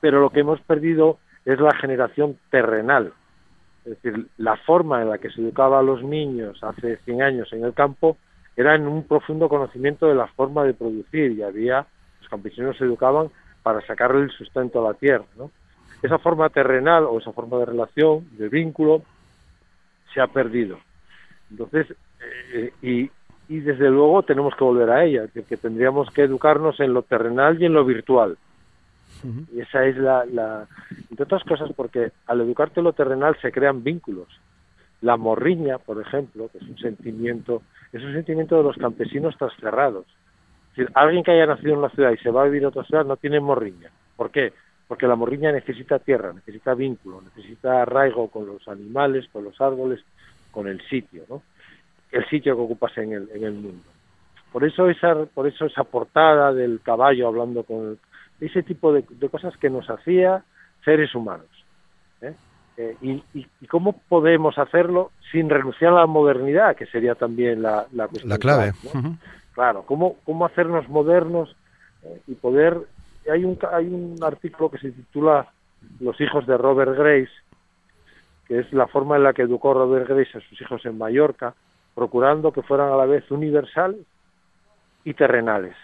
Pero 0.00 0.20
lo 0.20 0.30
que 0.30 0.40
hemos 0.40 0.60
perdido 0.60 1.18
es 1.44 1.60
la 1.60 1.74
generación 1.76 2.38
terrenal, 2.50 3.12
es 3.84 4.02
decir, 4.02 4.26
la 4.38 4.56
forma 4.56 5.02
en 5.02 5.10
la 5.10 5.18
que 5.18 5.30
se 5.30 5.42
educaba 5.42 5.78
a 5.78 5.82
los 5.82 6.02
niños 6.02 6.62
hace 6.62 6.96
100 7.04 7.22
años 7.22 7.52
en 7.52 7.64
el 7.64 7.74
campo 7.74 8.16
era 8.56 8.74
en 8.74 8.86
un 8.86 9.04
profundo 9.04 9.48
conocimiento 9.48 10.06
de 10.06 10.14
la 10.14 10.26
forma 10.28 10.64
de 10.64 10.74
producir 10.74 11.32
y 11.32 11.42
había, 11.42 11.86
los 12.20 12.28
campesinos 12.28 12.76
se 12.76 12.84
educaban 12.84 13.28
para 13.62 13.84
sacarle 13.86 14.22
el 14.22 14.30
sustento 14.30 14.80
a 14.80 14.92
la 14.92 14.98
tierra. 14.98 15.24
¿no? 15.36 15.50
Esa 16.02 16.18
forma 16.18 16.48
terrenal 16.50 17.04
o 17.04 17.18
esa 17.18 17.32
forma 17.32 17.58
de 17.58 17.66
relación, 17.66 18.26
de 18.36 18.48
vínculo, 18.48 19.02
se 20.12 20.20
ha 20.20 20.26
perdido. 20.26 20.78
Entonces, 21.50 21.94
eh, 22.52 22.72
y, 22.82 23.10
y 23.48 23.60
desde 23.60 23.90
luego 23.90 24.22
tenemos 24.22 24.54
que 24.54 24.64
volver 24.64 24.90
a 24.90 25.04
ella, 25.04 25.28
que, 25.28 25.42
que 25.42 25.56
tendríamos 25.56 26.10
que 26.10 26.22
educarnos 26.22 26.78
en 26.80 26.94
lo 26.94 27.02
terrenal 27.02 27.60
y 27.60 27.66
en 27.66 27.72
lo 27.72 27.84
virtual. 27.84 28.36
Y 29.54 29.60
esa 29.60 29.86
es 29.86 29.96
la, 29.96 30.26
la, 30.26 30.66
entre 31.10 31.24
otras 31.24 31.42
cosas, 31.44 31.70
porque 31.74 32.12
al 32.26 32.40
educarte 32.42 32.82
lo 32.82 32.92
terrenal 32.92 33.36
se 33.40 33.52
crean 33.52 33.82
vínculos. 33.82 34.28
La 35.04 35.18
morriña, 35.18 35.76
por 35.76 36.00
ejemplo, 36.00 36.48
que 36.48 36.56
es 36.56 36.64
un 36.64 36.78
sentimiento, 36.78 37.60
es 37.92 38.02
un 38.02 38.14
sentimiento 38.14 38.56
de 38.56 38.62
los 38.62 38.76
campesinos 38.78 39.36
trasterrados. 39.36 40.06
Es 40.70 40.76
decir, 40.78 40.90
alguien 40.94 41.22
que 41.22 41.32
haya 41.32 41.44
nacido 41.44 41.74
en 41.74 41.80
una 41.80 41.90
ciudad 41.90 42.10
y 42.10 42.16
se 42.16 42.30
va 42.30 42.40
a 42.40 42.46
vivir 42.46 42.64
a 42.64 42.68
otra 42.68 42.84
ciudad 42.84 43.04
no 43.04 43.18
tiene 43.18 43.38
morriña. 43.38 43.90
¿Por 44.16 44.30
qué? 44.30 44.54
Porque 44.88 45.06
la 45.06 45.14
morriña 45.14 45.52
necesita 45.52 45.98
tierra, 45.98 46.32
necesita 46.32 46.72
vínculo, 46.72 47.20
necesita 47.20 47.82
arraigo 47.82 48.28
con 48.28 48.46
los 48.46 48.66
animales, 48.66 49.28
con 49.30 49.44
los 49.44 49.60
árboles, 49.60 50.00
con 50.50 50.68
el 50.68 50.80
sitio, 50.88 51.24
¿no? 51.28 51.42
El 52.10 52.24
sitio 52.30 52.56
que 52.56 52.62
ocupas 52.62 52.96
en 52.96 53.12
el, 53.12 53.28
en 53.34 53.44
el 53.44 53.52
mundo. 53.52 53.84
Por 54.52 54.64
eso 54.64 54.88
esa, 54.88 55.26
por 55.26 55.46
eso 55.46 55.66
esa 55.66 55.84
portada 55.84 56.54
del 56.54 56.80
caballo 56.80 57.28
hablando 57.28 57.64
con 57.64 57.88
el, 57.88 57.98
ese 58.40 58.62
tipo 58.62 58.90
de, 58.90 59.04
cosas 59.30 59.54
que 59.58 59.68
nos 59.68 59.90
hacía 59.90 60.44
seres 60.82 61.14
humanos. 61.14 61.46
¿eh? 62.22 62.34
Eh, 62.76 62.96
y, 63.02 63.22
cómo 63.68 63.92
podemos 64.08 64.58
hacerlo 64.58 65.12
sin 65.30 65.48
renunciar 65.48 65.92
a 65.92 66.00
la 66.00 66.06
modernidad, 66.06 66.74
que 66.76 66.86
sería 66.86 67.14
también 67.14 67.62
la, 67.62 67.86
la 67.92 68.08
cuestión. 68.08 68.28
La 68.28 68.38
clave. 68.38 68.72
Claro, 69.52 69.84
¿cómo, 69.86 70.16
cómo 70.24 70.46
hacernos 70.46 70.88
modernos 70.88 71.54
eh, 72.02 72.20
y 72.26 72.34
poder... 72.34 72.78
Hay 73.32 73.44
un, 73.44 73.58
hay 73.72 73.86
un 73.86 74.18
artículo 74.22 74.70
que 74.70 74.78
se 74.78 74.90
titula 74.90 75.48
Los 76.00 76.20
hijos 76.20 76.46
de 76.46 76.58
Robert 76.58 76.96
Grace, 76.96 77.30
que 78.46 78.58
es 78.58 78.72
la 78.72 78.86
forma 78.86 79.16
en 79.16 79.22
la 79.22 79.32
que 79.32 79.42
educó 79.42 79.72
Robert 79.72 80.08
Grace 80.08 80.36
a 80.36 80.40
sus 80.48 80.60
hijos 80.60 80.84
en 80.84 80.98
Mallorca, 80.98 81.54
procurando 81.94 82.52
que 82.52 82.62
fueran 82.62 82.92
a 82.92 82.96
la 82.96 83.06
vez 83.06 83.30
universales 83.30 84.00
y 85.04 85.14
terrenales. 85.14 85.76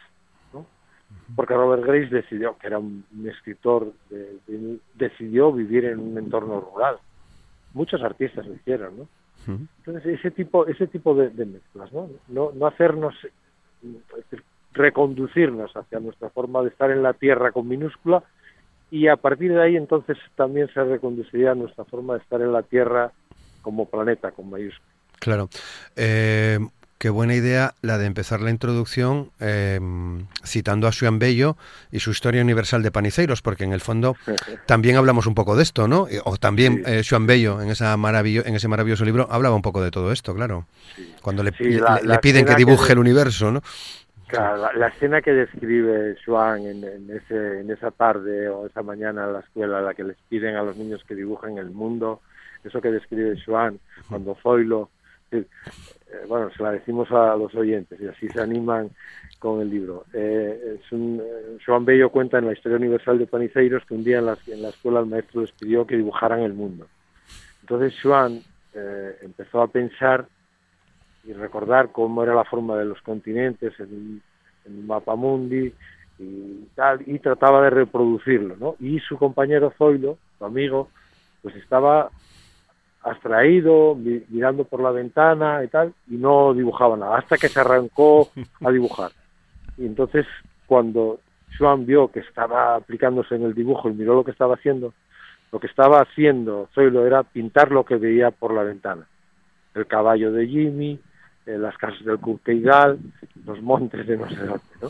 Porque 1.36 1.54
Robert 1.54 1.84
Grace 1.84 2.08
decidió, 2.08 2.58
que 2.58 2.66
era 2.66 2.78
un, 2.78 3.04
escritor, 3.24 3.92
decidió 4.94 5.52
vivir 5.52 5.84
en 5.84 6.00
un 6.00 6.18
entorno 6.18 6.60
rural. 6.60 6.96
Muchos 7.72 8.02
artistas 8.02 8.46
lo 8.46 8.54
hicieron, 8.54 8.98
¿no? 8.98 9.08
Entonces 9.46 10.18
ese 10.18 10.30
tipo, 10.30 10.66
ese 10.66 10.86
tipo 10.86 11.14
de, 11.14 11.30
mezclas, 11.46 11.92
¿no? 11.92 12.10
¿no? 12.28 12.52
No 12.52 12.66
hacernos 12.66 13.14
reconducirnos 14.72 15.74
hacia 15.76 16.00
nuestra 16.00 16.30
forma 16.30 16.62
de 16.62 16.68
estar 16.68 16.90
en 16.90 17.02
la 17.02 17.14
Tierra 17.14 17.50
con 17.50 17.66
minúscula 17.66 18.22
y 18.90 19.08
a 19.08 19.16
partir 19.16 19.52
de 19.52 19.62
ahí 19.62 19.76
entonces 19.76 20.18
también 20.36 20.68
se 20.72 20.84
reconduciría 20.84 21.54
nuestra 21.54 21.84
forma 21.84 22.14
de 22.14 22.20
estar 22.20 22.40
en 22.40 22.52
la 22.52 22.62
Tierra 22.62 23.12
como 23.62 23.88
planeta 23.88 24.30
con 24.32 24.50
mayúscula. 24.50 24.88
Claro. 25.18 25.48
Eh, 25.96 26.58
qué 27.00 27.08
buena 27.08 27.34
idea 27.34 27.72
la 27.80 27.96
de 27.96 28.04
empezar 28.04 28.42
la 28.42 28.50
introducción 28.50 29.30
eh, 29.40 29.80
citando 30.44 30.86
a 30.86 30.92
Xuan 30.92 31.18
Bello 31.18 31.56
y 31.90 32.00
su 32.00 32.10
historia 32.10 32.42
universal 32.42 32.82
de 32.82 32.90
Paniceiros, 32.90 33.40
porque 33.40 33.64
en 33.64 33.72
el 33.72 33.80
fondo 33.80 34.16
también 34.66 34.96
hablamos 34.96 35.26
un 35.26 35.34
poco 35.34 35.56
de 35.56 35.62
esto, 35.62 35.88
¿no? 35.88 36.06
O 36.24 36.36
también 36.36 36.84
sí. 36.84 37.14
eh, 37.14 37.18
Bello 37.20 37.62
en, 37.62 37.70
esa 37.70 37.96
maravillo, 37.96 38.44
en 38.44 38.54
ese 38.54 38.68
maravilloso 38.68 39.06
libro 39.06 39.26
hablaba 39.30 39.56
un 39.56 39.62
poco 39.62 39.82
de 39.82 39.90
todo 39.90 40.12
esto, 40.12 40.34
claro. 40.34 40.66
Cuando 41.22 41.42
le, 41.42 41.52
le, 41.52 42.18
piden 42.18 42.44
que 42.44 42.54
dibuje 42.54 42.92
el 42.92 42.98
universo, 42.98 43.50
¿no? 43.50 43.62
la, 44.30 44.88
escena 44.88 45.22
que 45.22 45.32
describe 45.32 46.16
Joan 46.24 46.66
en, 46.66 46.84
en, 46.84 47.10
ese, 47.16 47.60
en 47.60 47.70
esa 47.70 47.90
tarde 47.92 48.50
o 48.50 48.66
esa 48.66 48.82
mañana 48.82 49.24
en 49.24 49.32
la 49.32 49.40
escuela, 49.40 49.80
la 49.80 49.94
que 49.94 50.04
les 50.04 50.18
piden 50.28 50.54
a 50.54 50.62
los 50.62 50.76
niños 50.76 51.02
que 51.08 51.14
dibujen 51.14 51.56
el 51.56 51.70
mundo, 51.70 52.20
eso 52.62 52.82
que 52.82 52.90
describe 52.90 53.40
Joan 53.42 53.80
cuando 54.10 54.36
Zoilo, 54.42 54.90
eh, 56.12 56.26
bueno, 56.26 56.50
se 56.56 56.62
la 56.62 56.72
decimos 56.72 57.10
a 57.12 57.36
los 57.36 57.54
oyentes 57.54 58.00
y 58.00 58.06
así 58.08 58.28
se 58.28 58.40
animan 58.40 58.90
con 59.38 59.60
el 59.60 59.70
libro. 59.70 60.04
Eh, 60.12 60.78
es 60.80 60.92
un, 60.92 61.22
Joan 61.64 61.84
Bello 61.84 62.10
cuenta 62.10 62.38
en 62.38 62.46
la 62.46 62.52
Historia 62.52 62.78
Universal 62.78 63.18
de 63.18 63.26
Paniceiros 63.26 63.84
que 63.86 63.94
un 63.94 64.04
día 64.04 64.18
en 64.18 64.26
la, 64.26 64.68
escuela 64.68 65.00
el 65.00 65.06
maestro 65.06 65.42
les 65.42 65.52
pidió 65.52 65.86
que 65.86 65.96
dibujaran 65.96 66.40
el 66.40 66.54
mundo. 66.54 66.86
Entonces 67.60 67.94
Joan 68.02 68.42
eh, 68.74 69.16
empezó 69.22 69.62
a 69.62 69.68
pensar 69.68 70.26
y 71.24 71.32
recordar 71.32 71.92
cómo 71.92 72.22
era 72.24 72.34
la 72.34 72.44
forma 72.44 72.76
de 72.76 72.86
los 72.86 73.00
continentes 73.02 73.78
en, 73.78 74.20
en 74.64 74.78
un 74.78 74.86
mapa 74.86 75.14
mundi 75.14 75.72
y 76.18 76.68
tal, 76.74 77.02
y 77.06 77.18
trataba 77.18 77.62
de 77.62 77.70
reproducirlo, 77.70 78.56
¿no? 78.56 78.76
Y 78.78 78.98
su 79.00 79.16
compañero 79.16 79.72
Zoilo, 79.78 80.18
su 80.38 80.44
amigo, 80.44 80.90
pues 81.42 81.54
estaba 81.56 82.10
abstraído, 83.02 83.96
mirando 84.28 84.64
por 84.64 84.80
la 84.80 84.90
ventana 84.90 85.64
y 85.64 85.68
tal, 85.68 85.94
y 86.08 86.16
no 86.16 86.52
dibujaba 86.54 86.96
nada, 86.96 87.18
hasta 87.18 87.38
que 87.38 87.48
se 87.48 87.60
arrancó 87.60 88.30
a 88.64 88.70
dibujar. 88.70 89.12
Y 89.78 89.86
entonces, 89.86 90.26
cuando 90.66 91.20
Joan 91.58 91.86
vio 91.86 92.08
que 92.08 92.20
estaba 92.20 92.76
aplicándose 92.76 93.34
en 93.34 93.44
el 93.44 93.54
dibujo 93.54 93.88
y 93.88 93.94
miró 93.94 94.14
lo 94.14 94.24
que 94.24 94.30
estaba 94.30 94.54
haciendo, 94.54 94.92
lo 95.52 95.58
que 95.58 95.66
estaba 95.66 96.00
haciendo 96.00 96.68
Zoilo 96.74 97.06
era 97.06 97.22
pintar 97.22 97.72
lo 97.72 97.84
que 97.84 97.96
veía 97.96 98.30
por 98.30 98.52
la 98.54 98.62
ventana. 98.62 99.06
El 99.74 99.86
caballo 99.86 100.32
de 100.32 100.46
Jimmy, 100.46 100.98
eh, 101.46 101.58
las 101.58 101.76
casas 101.76 102.04
del 102.04 102.18
Curqueigal, 102.18 102.98
los 103.46 103.60
montes 103.62 104.06
de 104.06 104.16
no 104.16 104.28
sé 104.28 104.36
dónde, 104.36 104.62
¿no? 104.82 104.88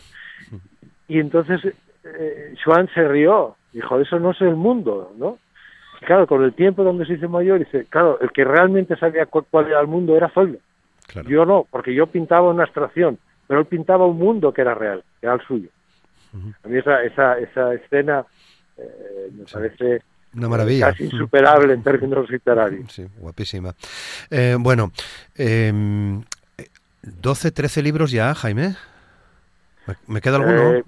Y 1.09 1.19
entonces 1.19 1.61
eh, 2.05 2.55
Joan 2.65 2.89
se 2.95 3.07
rió, 3.07 3.57
dijo, 3.73 3.99
eso 4.01 4.19
no 4.19 4.33
es 4.33 4.41
el 4.41 4.57
mundo, 4.57 5.13
¿no? 5.17 5.39
Claro, 6.01 6.27
con 6.27 6.43
el 6.43 6.55
tiempo 6.55 6.83
donde 6.83 7.07
se 7.07 7.15
hizo 7.15 7.29
mayor, 7.29 7.59
dice, 7.59 7.87
claro, 7.89 8.19
el 8.21 8.31
que 8.33 8.45
realmente 8.45 8.97
sabía 8.97 9.27
cuál, 9.27 9.67
era 9.67 9.81
el 9.81 9.87
mundo 9.87 10.17
era 10.17 10.31
Zoilo. 10.31 10.59
Claro. 11.07 11.29
Yo 11.29 11.45
no, 11.45 11.67
porque 11.71 11.95
yo 11.95 12.07
pintaba 12.07 12.51
una 12.51 12.65
abstracción, 12.65 13.19
pero 13.47 13.61
él 13.61 13.67
pintaba 13.67 14.07
un 14.07 14.19
mundo 14.19 14.53
que 14.53 14.63
era 14.63 14.75
real, 14.75 15.05
que 15.21 15.27
era 15.27 15.35
el 15.35 15.43
suyo. 15.43 15.69
Uh 16.33 16.39
-huh. 16.39 16.55
A 16.65 16.69
mí 16.69 16.79
esa, 16.79 17.03
esa, 17.03 17.39
esa 17.39 17.75
escena 17.75 18.25
eh, 18.79 19.31
me 19.33 19.45
parece 19.45 20.03
una 20.35 20.49
maravilla. 20.49 20.91
Casi 20.91 21.05
insuperable 21.05 21.75
en 21.75 21.83
términos 21.83 22.31
literarios. 22.31 22.93
Sí, 22.93 23.05
guapísima. 23.19 23.75
Eh, 24.31 24.57
bueno, 24.59 24.93
eh, 25.37 25.73
12, 27.03 27.51
13 27.51 27.83
libros 27.83 28.11
ya, 28.13 28.35
Jaime. 28.35 28.77
¿Me 30.07 30.21
queda 30.21 30.37
alguno? 30.37 30.85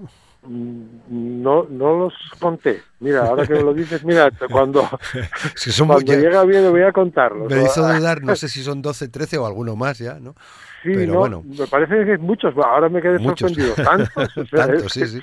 No, 0.49 1.67
no 1.71 1.97
los 1.99 2.15
conté. 2.41 2.83
Mira, 3.01 3.27
ahora 3.27 3.47
que 3.47 3.55
me 3.55 3.63
lo 3.63 3.73
dices, 3.75 4.05
mira, 4.05 4.31
cuando, 4.51 4.89
son 5.55 5.87
cuando 5.89 6.13
ya, 6.13 6.19
llega 6.19 6.45
bien 6.45 6.69
voy 6.71 6.83
a 6.83 6.93
contarlos. 6.93 7.51
Me 7.51 7.63
hizo 7.63 7.81
dudar, 7.87 8.23
no 8.23 8.35
sé 8.37 8.49
si 8.49 8.63
son 8.63 8.83
12, 8.83 9.09
13 9.09 9.39
o 9.39 9.47
alguno 9.47 9.77
más 9.77 9.99
ya, 9.99 10.15
¿no? 10.21 10.35
Sí, 10.83 10.91
Pero 10.97 11.13
no, 11.13 11.19
bueno. 11.21 11.45
me 11.47 11.67
parece 11.69 12.05
que 12.05 12.15
es 12.15 12.21
muchos. 12.21 12.53
Ahora 12.57 12.89
me 12.89 13.01
quedé 13.01 13.19
muchos. 13.21 13.53
sorprendido. 13.53 13.75
¿Tantos? 13.77 14.37
O 14.37 14.45
sea, 14.47 14.67
Tantos, 14.67 14.93
sí, 14.93 15.07
sí. 15.07 15.21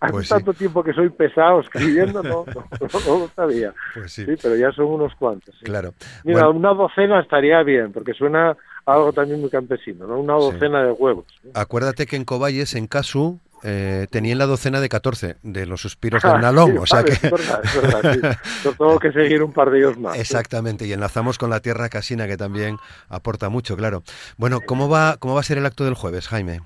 Hace 0.00 0.12
Pues 0.12 0.28
tanto 0.28 0.52
sí. 0.52 0.58
tiempo 0.58 0.84
que 0.84 0.92
soy 0.92 1.08
pesado 1.08 1.60
escribiendo, 1.60 2.22
no, 2.22 2.44
no, 2.46 2.64
no, 2.78 3.00
no 3.06 3.18
lo 3.20 3.28
sabía. 3.34 3.72
Pues 3.94 4.12
sí. 4.12 4.26
Sí, 4.26 4.32
pero 4.42 4.54
ya 4.56 4.70
son 4.72 4.84
unos 4.86 5.14
cuantos. 5.14 5.54
sí. 5.58 5.64
Claro. 5.64 5.94
Mira, 6.24 6.44
Bueno, 6.44 6.58
una 6.58 6.74
docena 6.74 7.20
estaría 7.20 7.62
bien, 7.62 7.90
porque 7.92 8.12
suena 8.12 8.54
algo 8.84 9.12
también 9.14 9.40
muy 9.40 9.48
campesino, 9.48 10.06
¿no? 10.06 10.18
Una 10.20 10.34
docena 10.34 10.82
de 10.84 10.92
huevos. 10.92 11.24
acuérdate 11.54 12.04
que 12.06 12.16
en 12.16 12.24
Cobayes, 12.24 12.74
en 12.74 12.86
Casu, 12.86 13.40
eh, 13.62 14.06
tenían 14.10 14.38
la 14.38 14.46
docena 14.46 14.80
de 14.80 14.88
14 14.88 15.36
de 15.42 15.66
los 15.66 15.80
suspiros 15.80 16.22
del 16.24 16.40
Nalón. 16.40 16.72
sí, 16.72 16.78
o 16.78 16.86
sea 16.86 17.02
que. 17.04 17.12
Es 17.12 17.22
verdad, 17.22 17.60
es 17.64 17.82
verdad, 17.82 18.12
sí. 18.14 18.20
Yo 18.64 18.72
tengo 18.72 18.98
que 18.98 19.12
seguir 19.12 19.42
un 19.42 19.52
par 19.52 19.70
de 19.70 19.78
ellos 19.78 19.98
más. 19.98 20.18
Exactamente, 20.18 20.86
y 20.86 20.92
enlazamos 20.92 21.38
con 21.38 21.50
la 21.50 21.60
tierra 21.60 21.88
casina 21.88 22.26
que 22.26 22.36
también 22.36 22.76
aporta 23.08 23.48
mucho, 23.48 23.76
claro. 23.76 24.02
Bueno, 24.36 24.60
¿cómo 24.60 24.88
va, 24.88 25.16
cómo 25.18 25.34
va 25.34 25.40
a 25.40 25.44
ser 25.44 25.58
el 25.58 25.66
acto 25.66 25.84
del 25.84 25.94
jueves, 25.94 26.28
Jaime? 26.28 26.60
¿O 26.60 26.64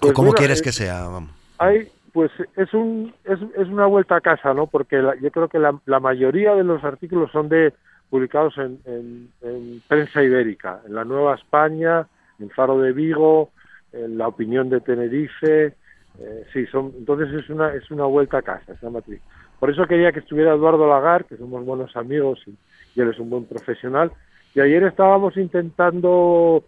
Pues 0.00 0.12
cómo 0.14 0.28
mira, 0.28 0.38
quieres 0.38 0.58
es- 0.58 0.62
que 0.62 0.72
sea? 0.72 1.06
Hay, 1.58 1.88
pues 2.12 2.30
es 2.56 2.72
un 2.74 3.14
es, 3.24 3.38
es 3.56 3.68
una 3.68 3.86
vuelta 3.86 4.16
a 4.16 4.20
casa, 4.20 4.52
¿no? 4.54 4.66
Porque 4.66 4.96
la- 4.98 5.14
yo 5.20 5.30
creo 5.30 5.48
que 5.48 5.58
la, 5.58 5.78
la 5.86 6.00
mayoría 6.00 6.54
de 6.54 6.64
los 6.64 6.82
artículos 6.84 7.30
son 7.32 7.48
de 7.48 7.72
publicados 8.10 8.56
en, 8.58 8.78
en- 8.84 9.30
en 9.42 9.82
prensa 9.88 10.22
ibérica, 10.22 10.80
en 10.86 10.94
la 10.94 11.04
Nueva 11.04 11.34
España, 11.34 12.06
en 12.38 12.50
Faro 12.50 12.78
de 12.80 12.92
Vigo, 12.92 13.50
en 13.92 14.18
La 14.18 14.28
Opinión 14.28 14.68
de 14.70 14.80
Tenerife, 14.80 15.74
eh, 16.20 16.44
sí, 16.52 16.66
son 16.66 16.92
entonces 16.96 17.32
es 17.32 17.48
una 17.50 17.74
es 17.74 17.90
una 17.90 18.04
vuelta 18.04 18.38
a 18.38 18.42
casa, 18.42 18.72
es 18.72 18.82
la 18.82 18.90
matriz. 18.90 19.20
Por 19.58 19.70
eso 19.70 19.86
quería 19.86 20.12
que 20.12 20.20
estuviera 20.20 20.54
Eduardo 20.54 20.88
Lagar, 20.88 21.24
que 21.24 21.36
somos 21.36 21.64
buenos 21.64 21.96
amigos 21.96 22.40
y, 22.46 22.54
y 22.94 23.00
él 23.00 23.10
es 23.10 23.18
un 23.18 23.30
buen 23.30 23.44
profesional. 23.44 24.12
Y 24.54 24.60
ayer 24.60 24.84
estábamos 24.84 25.36
intentando 25.36 26.64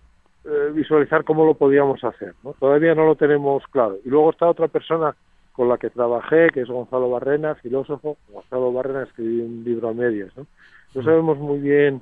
eh, 0.48 0.70
visualizar 0.72 1.24
cómo 1.24 1.44
lo 1.44 1.54
podíamos 1.54 2.02
hacer. 2.04 2.34
¿no? 2.44 2.52
Todavía 2.52 2.94
no 2.94 3.04
lo 3.04 3.16
tenemos 3.16 3.64
claro. 3.72 3.96
Y 4.04 4.08
luego 4.08 4.30
está 4.30 4.48
otra 4.48 4.68
persona 4.68 5.16
con 5.52 5.68
la 5.68 5.76
que 5.76 5.90
trabajé, 5.90 6.50
que 6.50 6.60
es 6.60 6.68
Gonzalo 6.68 7.10
Barrena, 7.10 7.56
filósofo. 7.56 8.16
Gonzalo 8.28 8.72
Barrena 8.72 9.02
escribió 9.02 9.44
un 9.44 9.64
libro 9.64 9.88
a 9.88 9.94
medias. 9.94 10.30
No, 10.36 10.46
no 10.94 11.02
sabemos 11.02 11.38
muy 11.38 11.58
bien, 11.58 12.00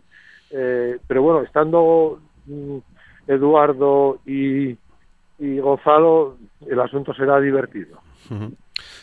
eh, 0.51 0.99
pero 1.07 1.23
bueno, 1.23 1.41
estando 1.41 2.21
mm, 2.45 2.79
Eduardo 3.29 4.19
y, 4.27 4.77
y 5.39 5.59
Gonzalo, 5.59 6.37
el 6.69 6.81
asunto 6.81 7.13
será 7.15 7.41
divertido. 7.41 7.99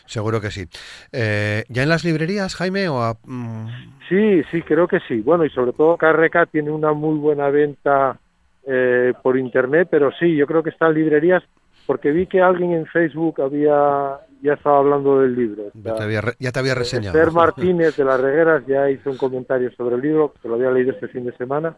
Seguro 0.05 0.41
que 0.41 0.51
sí. 0.51 0.65
Eh, 1.11 1.63
¿Ya 1.69 1.83
en 1.83 1.89
las 1.89 2.03
librerías, 2.03 2.55
Jaime? 2.55 2.89
O 2.89 3.01
a- 3.01 3.17
mm, 3.23 3.67
Sí, 4.09 4.41
sí, 4.51 4.61
creo 4.63 4.87
que 4.87 4.99
sí. 5.07 5.21
Bueno, 5.21 5.45
y 5.45 5.49
sobre 5.51 5.71
todo 5.71 5.95
KRK 5.97 6.47
tiene 6.51 6.69
una 6.71 6.91
muy 6.91 7.17
buena 7.17 7.49
venta 7.49 8.19
eh, 8.67 9.13
por 9.23 9.37
internet, 9.37 9.87
pero 9.89 10.11
sí, 10.19 10.35
yo 10.35 10.45
creo 10.45 10.61
que 10.61 10.69
está 10.71 10.87
en 10.87 10.95
librerías 10.95 11.41
porque 11.87 12.11
vi 12.11 12.27
que 12.27 12.41
alguien 12.41 12.73
en 12.73 12.85
Facebook 12.87 13.41
había 13.41 14.17
ya 14.41 14.53
estaba 14.53 14.79
hablando 14.79 15.19
del 15.21 15.35
libro. 15.35 15.63
O 15.67 15.71
ya, 15.75 15.95
te 15.95 16.03
había, 16.03 16.21
ya 16.39 16.51
te 16.51 16.59
había 16.59 16.75
reseñado. 16.75 17.17
Esther 17.17 17.31
Martínez 17.33 17.95
de 17.95 18.03
las 18.03 18.19
Regueras 18.19 18.65
ya 18.67 18.89
hizo 18.89 19.11
un 19.11 19.17
comentario 19.17 19.71
sobre 19.77 19.95
el 19.95 20.01
libro, 20.01 20.33
que 20.41 20.47
lo 20.47 20.55
había 20.55 20.71
leído 20.71 20.91
este 20.91 21.07
fin 21.07 21.25
de 21.25 21.31
semana, 21.37 21.75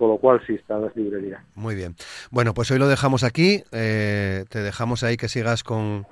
con 0.00 0.08
lo 0.08 0.16
cual 0.16 0.40
sí 0.46 0.54
está 0.54 0.76
en 0.76 0.84
las 0.86 0.96
librerías. 0.96 1.42
Muy 1.54 1.74
bien. 1.74 1.94
Bueno, 2.30 2.54
pues 2.54 2.70
hoy 2.70 2.78
lo 2.78 2.88
dejamos 2.88 3.22
aquí. 3.22 3.62
eh, 3.70 4.46
te 4.48 4.60
dejamos 4.62 5.02
ahí 5.02 5.18
que 5.18 5.28
sigas 5.28 5.62
con, 5.62 6.06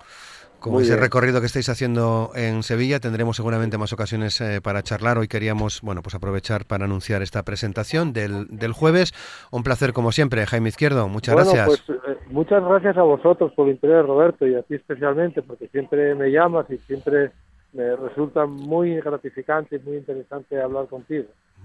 con 0.58 0.74
Muy 0.74 0.82
ese 0.82 0.92
bien. 0.92 1.04
recorrido 1.04 1.40
que 1.40 1.46
estáis 1.46 1.70
haciendo 1.70 2.30
en 2.34 2.62
Sevilla. 2.62 3.00
Tendremos 3.00 3.36
seguramente 3.36 3.78
más 3.78 3.94
ocasiones 3.94 4.42
eh, 4.42 4.60
para 4.60 4.82
charlar. 4.82 5.16
Hoy 5.16 5.26
queríamos, 5.26 5.80
bueno, 5.80 6.02
pues 6.02 6.14
aprovechar 6.14 6.66
para 6.66 6.84
anunciar 6.84 7.22
esta 7.22 7.42
presentación 7.44 8.12
del, 8.12 8.46
del 8.50 8.74
jueves. 8.74 9.14
Un 9.50 9.62
placer 9.62 9.94
como 9.94 10.12
siempre, 10.12 10.44
Jaime 10.44 10.68
Izquierdo. 10.68 11.08
Muchas 11.08 11.34
bueno, 11.34 11.50
gracias. 11.54 11.82
pues 11.86 11.98
eh, 11.98 12.18
muchas 12.28 12.62
gracias 12.62 12.94
a 12.98 13.02
vosotros 13.02 13.52
por 13.56 13.68
el 13.68 13.76
interés, 13.76 14.04
Roberto, 14.04 14.46
y 14.46 14.54
a 14.54 14.62
ti 14.64 14.74
especialmente, 14.74 15.40
porque 15.40 15.68
siempre 15.68 16.14
me 16.14 16.30
llamas 16.30 16.66
y 16.68 16.76
siempre 16.86 17.30
me 17.72 17.96
resulta 17.96 18.44
muy 18.44 18.96
gratificante 19.00 19.76
y 19.76 19.78
muy 19.78 19.96
interesante 19.96 20.60
hablar 20.60 20.88
contigo. 20.88 21.24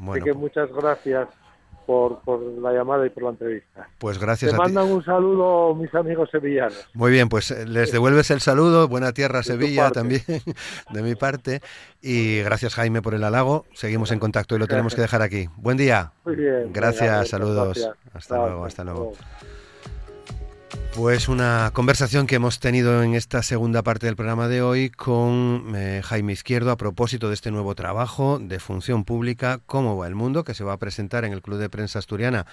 Así 0.09 0.21
que 0.21 0.31
muchas 0.33 0.71
gracias 0.71 1.27
por, 1.85 2.19
por, 2.21 2.41
la 2.41 2.73
llamada 2.73 3.05
y 3.05 3.09
por 3.09 3.23
la 3.23 3.29
entrevista. 3.29 3.87
Pues 3.97 4.19
gracias 4.19 4.51
Te 4.51 4.57
mandan 4.57 4.91
un 4.91 5.03
saludo 5.03 5.75
mis 5.75 5.93
amigos 5.93 6.29
sevillanos. 6.31 6.87
Muy 6.93 7.11
bien, 7.11 7.29
pues 7.29 7.51
eh, 7.51 7.65
les 7.65 7.91
devuelves 7.91 8.31
el 8.31 8.41
saludo. 8.41 8.87
Buena 8.87 9.11
tierra, 9.11 9.43
Sevilla, 9.43 9.91
también, 9.91 10.21
de 10.91 11.01
mi 11.01 11.15
parte. 11.15 11.61
Y 12.01 12.41
gracias, 12.41 12.75
Jaime, 12.75 13.01
por 13.01 13.13
el 13.13 13.23
halago. 13.23 13.65
Seguimos 13.73 14.11
en 14.11 14.19
contacto 14.19 14.55
y 14.55 14.59
lo 14.59 14.67
tenemos 14.67 14.95
que 14.95 15.01
dejar 15.01 15.21
aquí. 15.21 15.47
Buen 15.57 15.77
día. 15.77 16.11
Muy 16.25 16.35
bien. 16.35 16.71
Gracias, 16.73 17.29
saludos. 17.29 17.89
Hasta 18.13 18.37
luego, 18.37 18.65
hasta 18.65 18.83
luego. 18.83 19.13
Pues 20.95 21.27
una 21.27 21.71
conversación 21.73 22.27
que 22.27 22.35
hemos 22.35 22.59
tenido 22.59 23.01
en 23.01 23.15
esta 23.15 23.41
segunda 23.41 23.81
parte 23.81 24.05
del 24.05 24.15
programa 24.15 24.47
de 24.47 24.61
hoy 24.61 24.91
con 24.91 25.73
eh, 25.75 26.01
Jaime 26.03 26.33
Izquierdo 26.33 26.69
a 26.69 26.77
propósito 26.77 27.29
de 27.29 27.33
este 27.33 27.49
nuevo 27.49 27.73
trabajo 27.73 28.37
de 28.37 28.59
función 28.59 29.03
pública, 29.03 29.59
Cómo 29.65 29.97
va 29.97 30.05
el 30.05 30.13
mundo, 30.13 30.43
que 30.43 30.53
se 30.53 30.63
va 30.63 30.73
a 30.73 30.77
presentar 30.77 31.25
en 31.25 31.33
el 31.33 31.41
Club 31.41 31.57
de 31.57 31.67
Prensa 31.67 31.97
Asturiana 31.97 32.45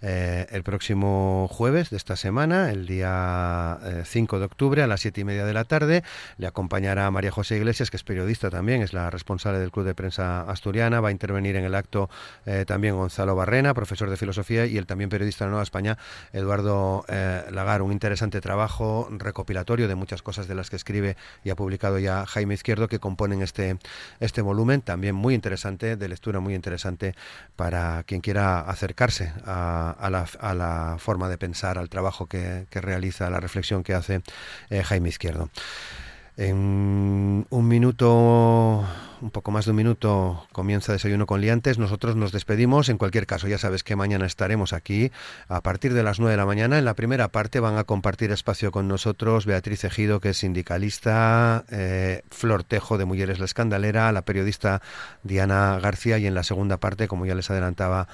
eh, 0.00 0.46
el 0.50 0.62
próximo 0.62 1.48
jueves 1.50 1.90
de 1.90 1.96
esta 1.96 2.14
semana, 2.14 2.70
el 2.70 2.86
día 2.86 3.80
5 4.04 4.36
eh, 4.36 4.38
de 4.38 4.44
octubre 4.44 4.82
a 4.84 4.86
las 4.86 5.00
siete 5.00 5.22
y 5.22 5.24
media 5.24 5.44
de 5.44 5.52
la 5.52 5.64
tarde. 5.64 6.04
Le 6.36 6.46
acompañará 6.46 7.10
María 7.10 7.32
José 7.32 7.56
Iglesias, 7.56 7.90
que 7.90 7.96
es 7.96 8.04
periodista 8.04 8.48
también, 8.48 8.80
es 8.80 8.92
la 8.92 9.10
responsable 9.10 9.58
del 9.58 9.72
Club 9.72 9.84
de 9.84 9.96
Prensa 9.96 10.42
Asturiana. 10.42 11.00
Va 11.00 11.08
a 11.08 11.12
intervenir 11.12 11.56
en 11.56 11.64
el 11.64 11.74
acto 11.74 12.08
también 12.66 12.94
Gonzalo 12.94 13.34
Barrena, 13.34 13.74
profesor 13.74 14.08
de 14.08 14.16
filosofía, 14.16 14.66
y 14.66 14.78
el 14.78 14.86
también 14.86 15.10
periodista 15.10 15.44
de 15.44 15.50
Nueva 15.50 15.64
España, 15.64 15.98
Eduardo 16.32 17.04
Lagar 17.08 17.82
un 17.88 17.92
interesante 17.92 18.40
trabajo 18.40 19.08
recopilatorio 19.10 19.88
de 19.88 19.94
muchas 19.94 20.22
cosas 20.22 20.46
de 20.46 20.54
las 20.54 20.70
que 20.70 20.76
escribe 20.76 21.16
y 21.42 21.50
ha 21.50 21.56
publicado 21.56 21.98
ya 21.98 22.26
Jaime 22.26 22.54
Izquierdo 22.54 22.88
que 22.88 22.98
componen 22.98 23.42
este, 23.42 23.78
este 24.20 24.42
volumen, 24.42 24.82
también 24.82 25.14
muy 25.14 25.34
interesante, 25.34 25.96
de 25.96 26.08
lectura 26.08 26.40
muy 26.40 26.54
interesante 26.54 27.14
para 27.56 28.04
quien 28.04 28.20
quiera 28.20 28.60
acercarse 28.60 29.32
a, 29.44 30.08
la, 30.10 30.96
forma 30.98 31.28
de 31.28 31.38
pensar, 31.38 31.78
al 31.78 31.88
trabajo 31.88 32.26
que, 32.26 32.66
realiza, 32.70 33.26
a 33.26 33.30
la 33.30 33.40
reflexión 33.40 33.82
que 33.82 33.94
hace 33.94 34.20
eh, 34.70 34.82
Jaime 34.82 35.08
Izquierdo. 35.08 35.50
En 36.38 37.48
un 37.50 37.66
minuto, 37.68 38.84
un 39.20 39.30
poco 39.32 39.50
más 39.50 39.64
de 39.64 39.72
un 39.72 39.76
minuto, 39.76 40.46
comienza 40.52 40.92
Desayuno 40.92 41.26
con 41.26 41.40
Liantes. 41.40 41.78
Nosotros 41.78 42.14
nos 42.14 42.30
despedimos. 42.30 42.88
En 42.88 42.96
cualquier 42.96 43.26
caso, 43.26 43.48
ya 43.48 43.58
sabes 43.58 43.82
que 43.82 43.96
mañana 43.96 44.24
estaremos 44.24 44.72
aquí 44.72 45.10
a 45.48 45.60
partir 45.64 45.94
de 45.94 46.04
las 46.04 46.20
9 46.20 46.30
de 46.30 46.36
la 46.36 46.46
mañana. 46.46 46.78
En 46.78 46.84
la 46.84 46.94
primera 46.94 47.26
parte 47.26 47.58
van 47.58 47.76
a 47.76 47.82
compartir 47.82 48.30
espacio 48.30 48.70
con 48.70 48.86
nosotros 48.86 49.46
Beatriz 49.46 49.82
Ejido, 49.82 50.20
que 50.20 50.28
es 50.28 50.36
sindicalista, 50.36 51.64
eh, 51.72 52.22
Flor 52.30 52.62
Tejo 52.62 52.98
de 52.98 53.04
Mujeres 53.04 53.40
la 53.40 53.44
Escandalera, 53.44 54.12
la 54.12 54.22
periodista 54.22 54.80
Diana 55.24 55.80
García 55.82 56.18
y 56.18 56.28
en 56.28 56.34
la 56.36 56.44
segunda 56.44 56.76
parte, 56.76 57.08
como 57.08 57.26
ya 57.26 57.34
les 57.34 57.50
adelantaba, 57.50 58.06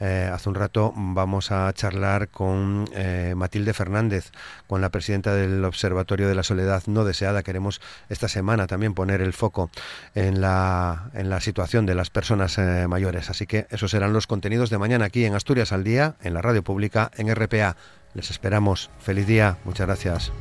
eh, 0.00 0.30
hace 0.32 0.48
un 0.48 0.54
rato 0.54 0.92
vamos 0.96 1.50
a 1.50 1.72
charlar 1.72 2.28
con 2.28 2.88
eh, 2.94 3.34
Matilde 3.36 3.72
Fernández, 3.72 4.30
con 4.66 4.80
la 4.80 4.90
presidenta 4.90 5.34
del 5.34 5.64
Observatorio 5.64 6.28
de 6.28 6.34
la 6.34 6.42
Soledad 6.42 6.82
No 6.86 7.04
Deseada. 7.04 7.42
Queremos 7.42 7.80
esta 8.08 8.28
semana 8.28 8.66
también 8.66 8.94
poner 8.94 9.20
el 9.20 9.32
foco 9.32 9.70
en 10.14 10.40
la, 10.40 11.10
en 11.14 11.30
la 11.30 11.40
situación 11.40 11.86
de 11.86 11.94
las 11.94 12.10
personas 12.10 12.58
eh, 12.58 12.86
mayores. 12.88 13.30
Así 13.30 13.46
que 13.46 13.66
esos 13.70 13.90
serán 13.90 14.12
los 14.12 14.26
contenidos 14.26 14.70
de 14.70 14.78
mañana 14.78 15.06
aquí 15.06 15.24
en 15.24 15.34
Asturias 15.34 15.72
al 15.72 15.84
Día, 15.84 16.16
en 16.22 16.34
la 16.34 16.42
radio 16.42 16.62
pública, 16.62 17.10
en 17.16 17.34
RPA. 17.34 17.76
Les 18.14 18.30
esperamos. 18.30 18.90
Feliz 19.00 19.26
día. 19.26 19.58
Muchas 19.64 19.86
gracias. 19.86 20.32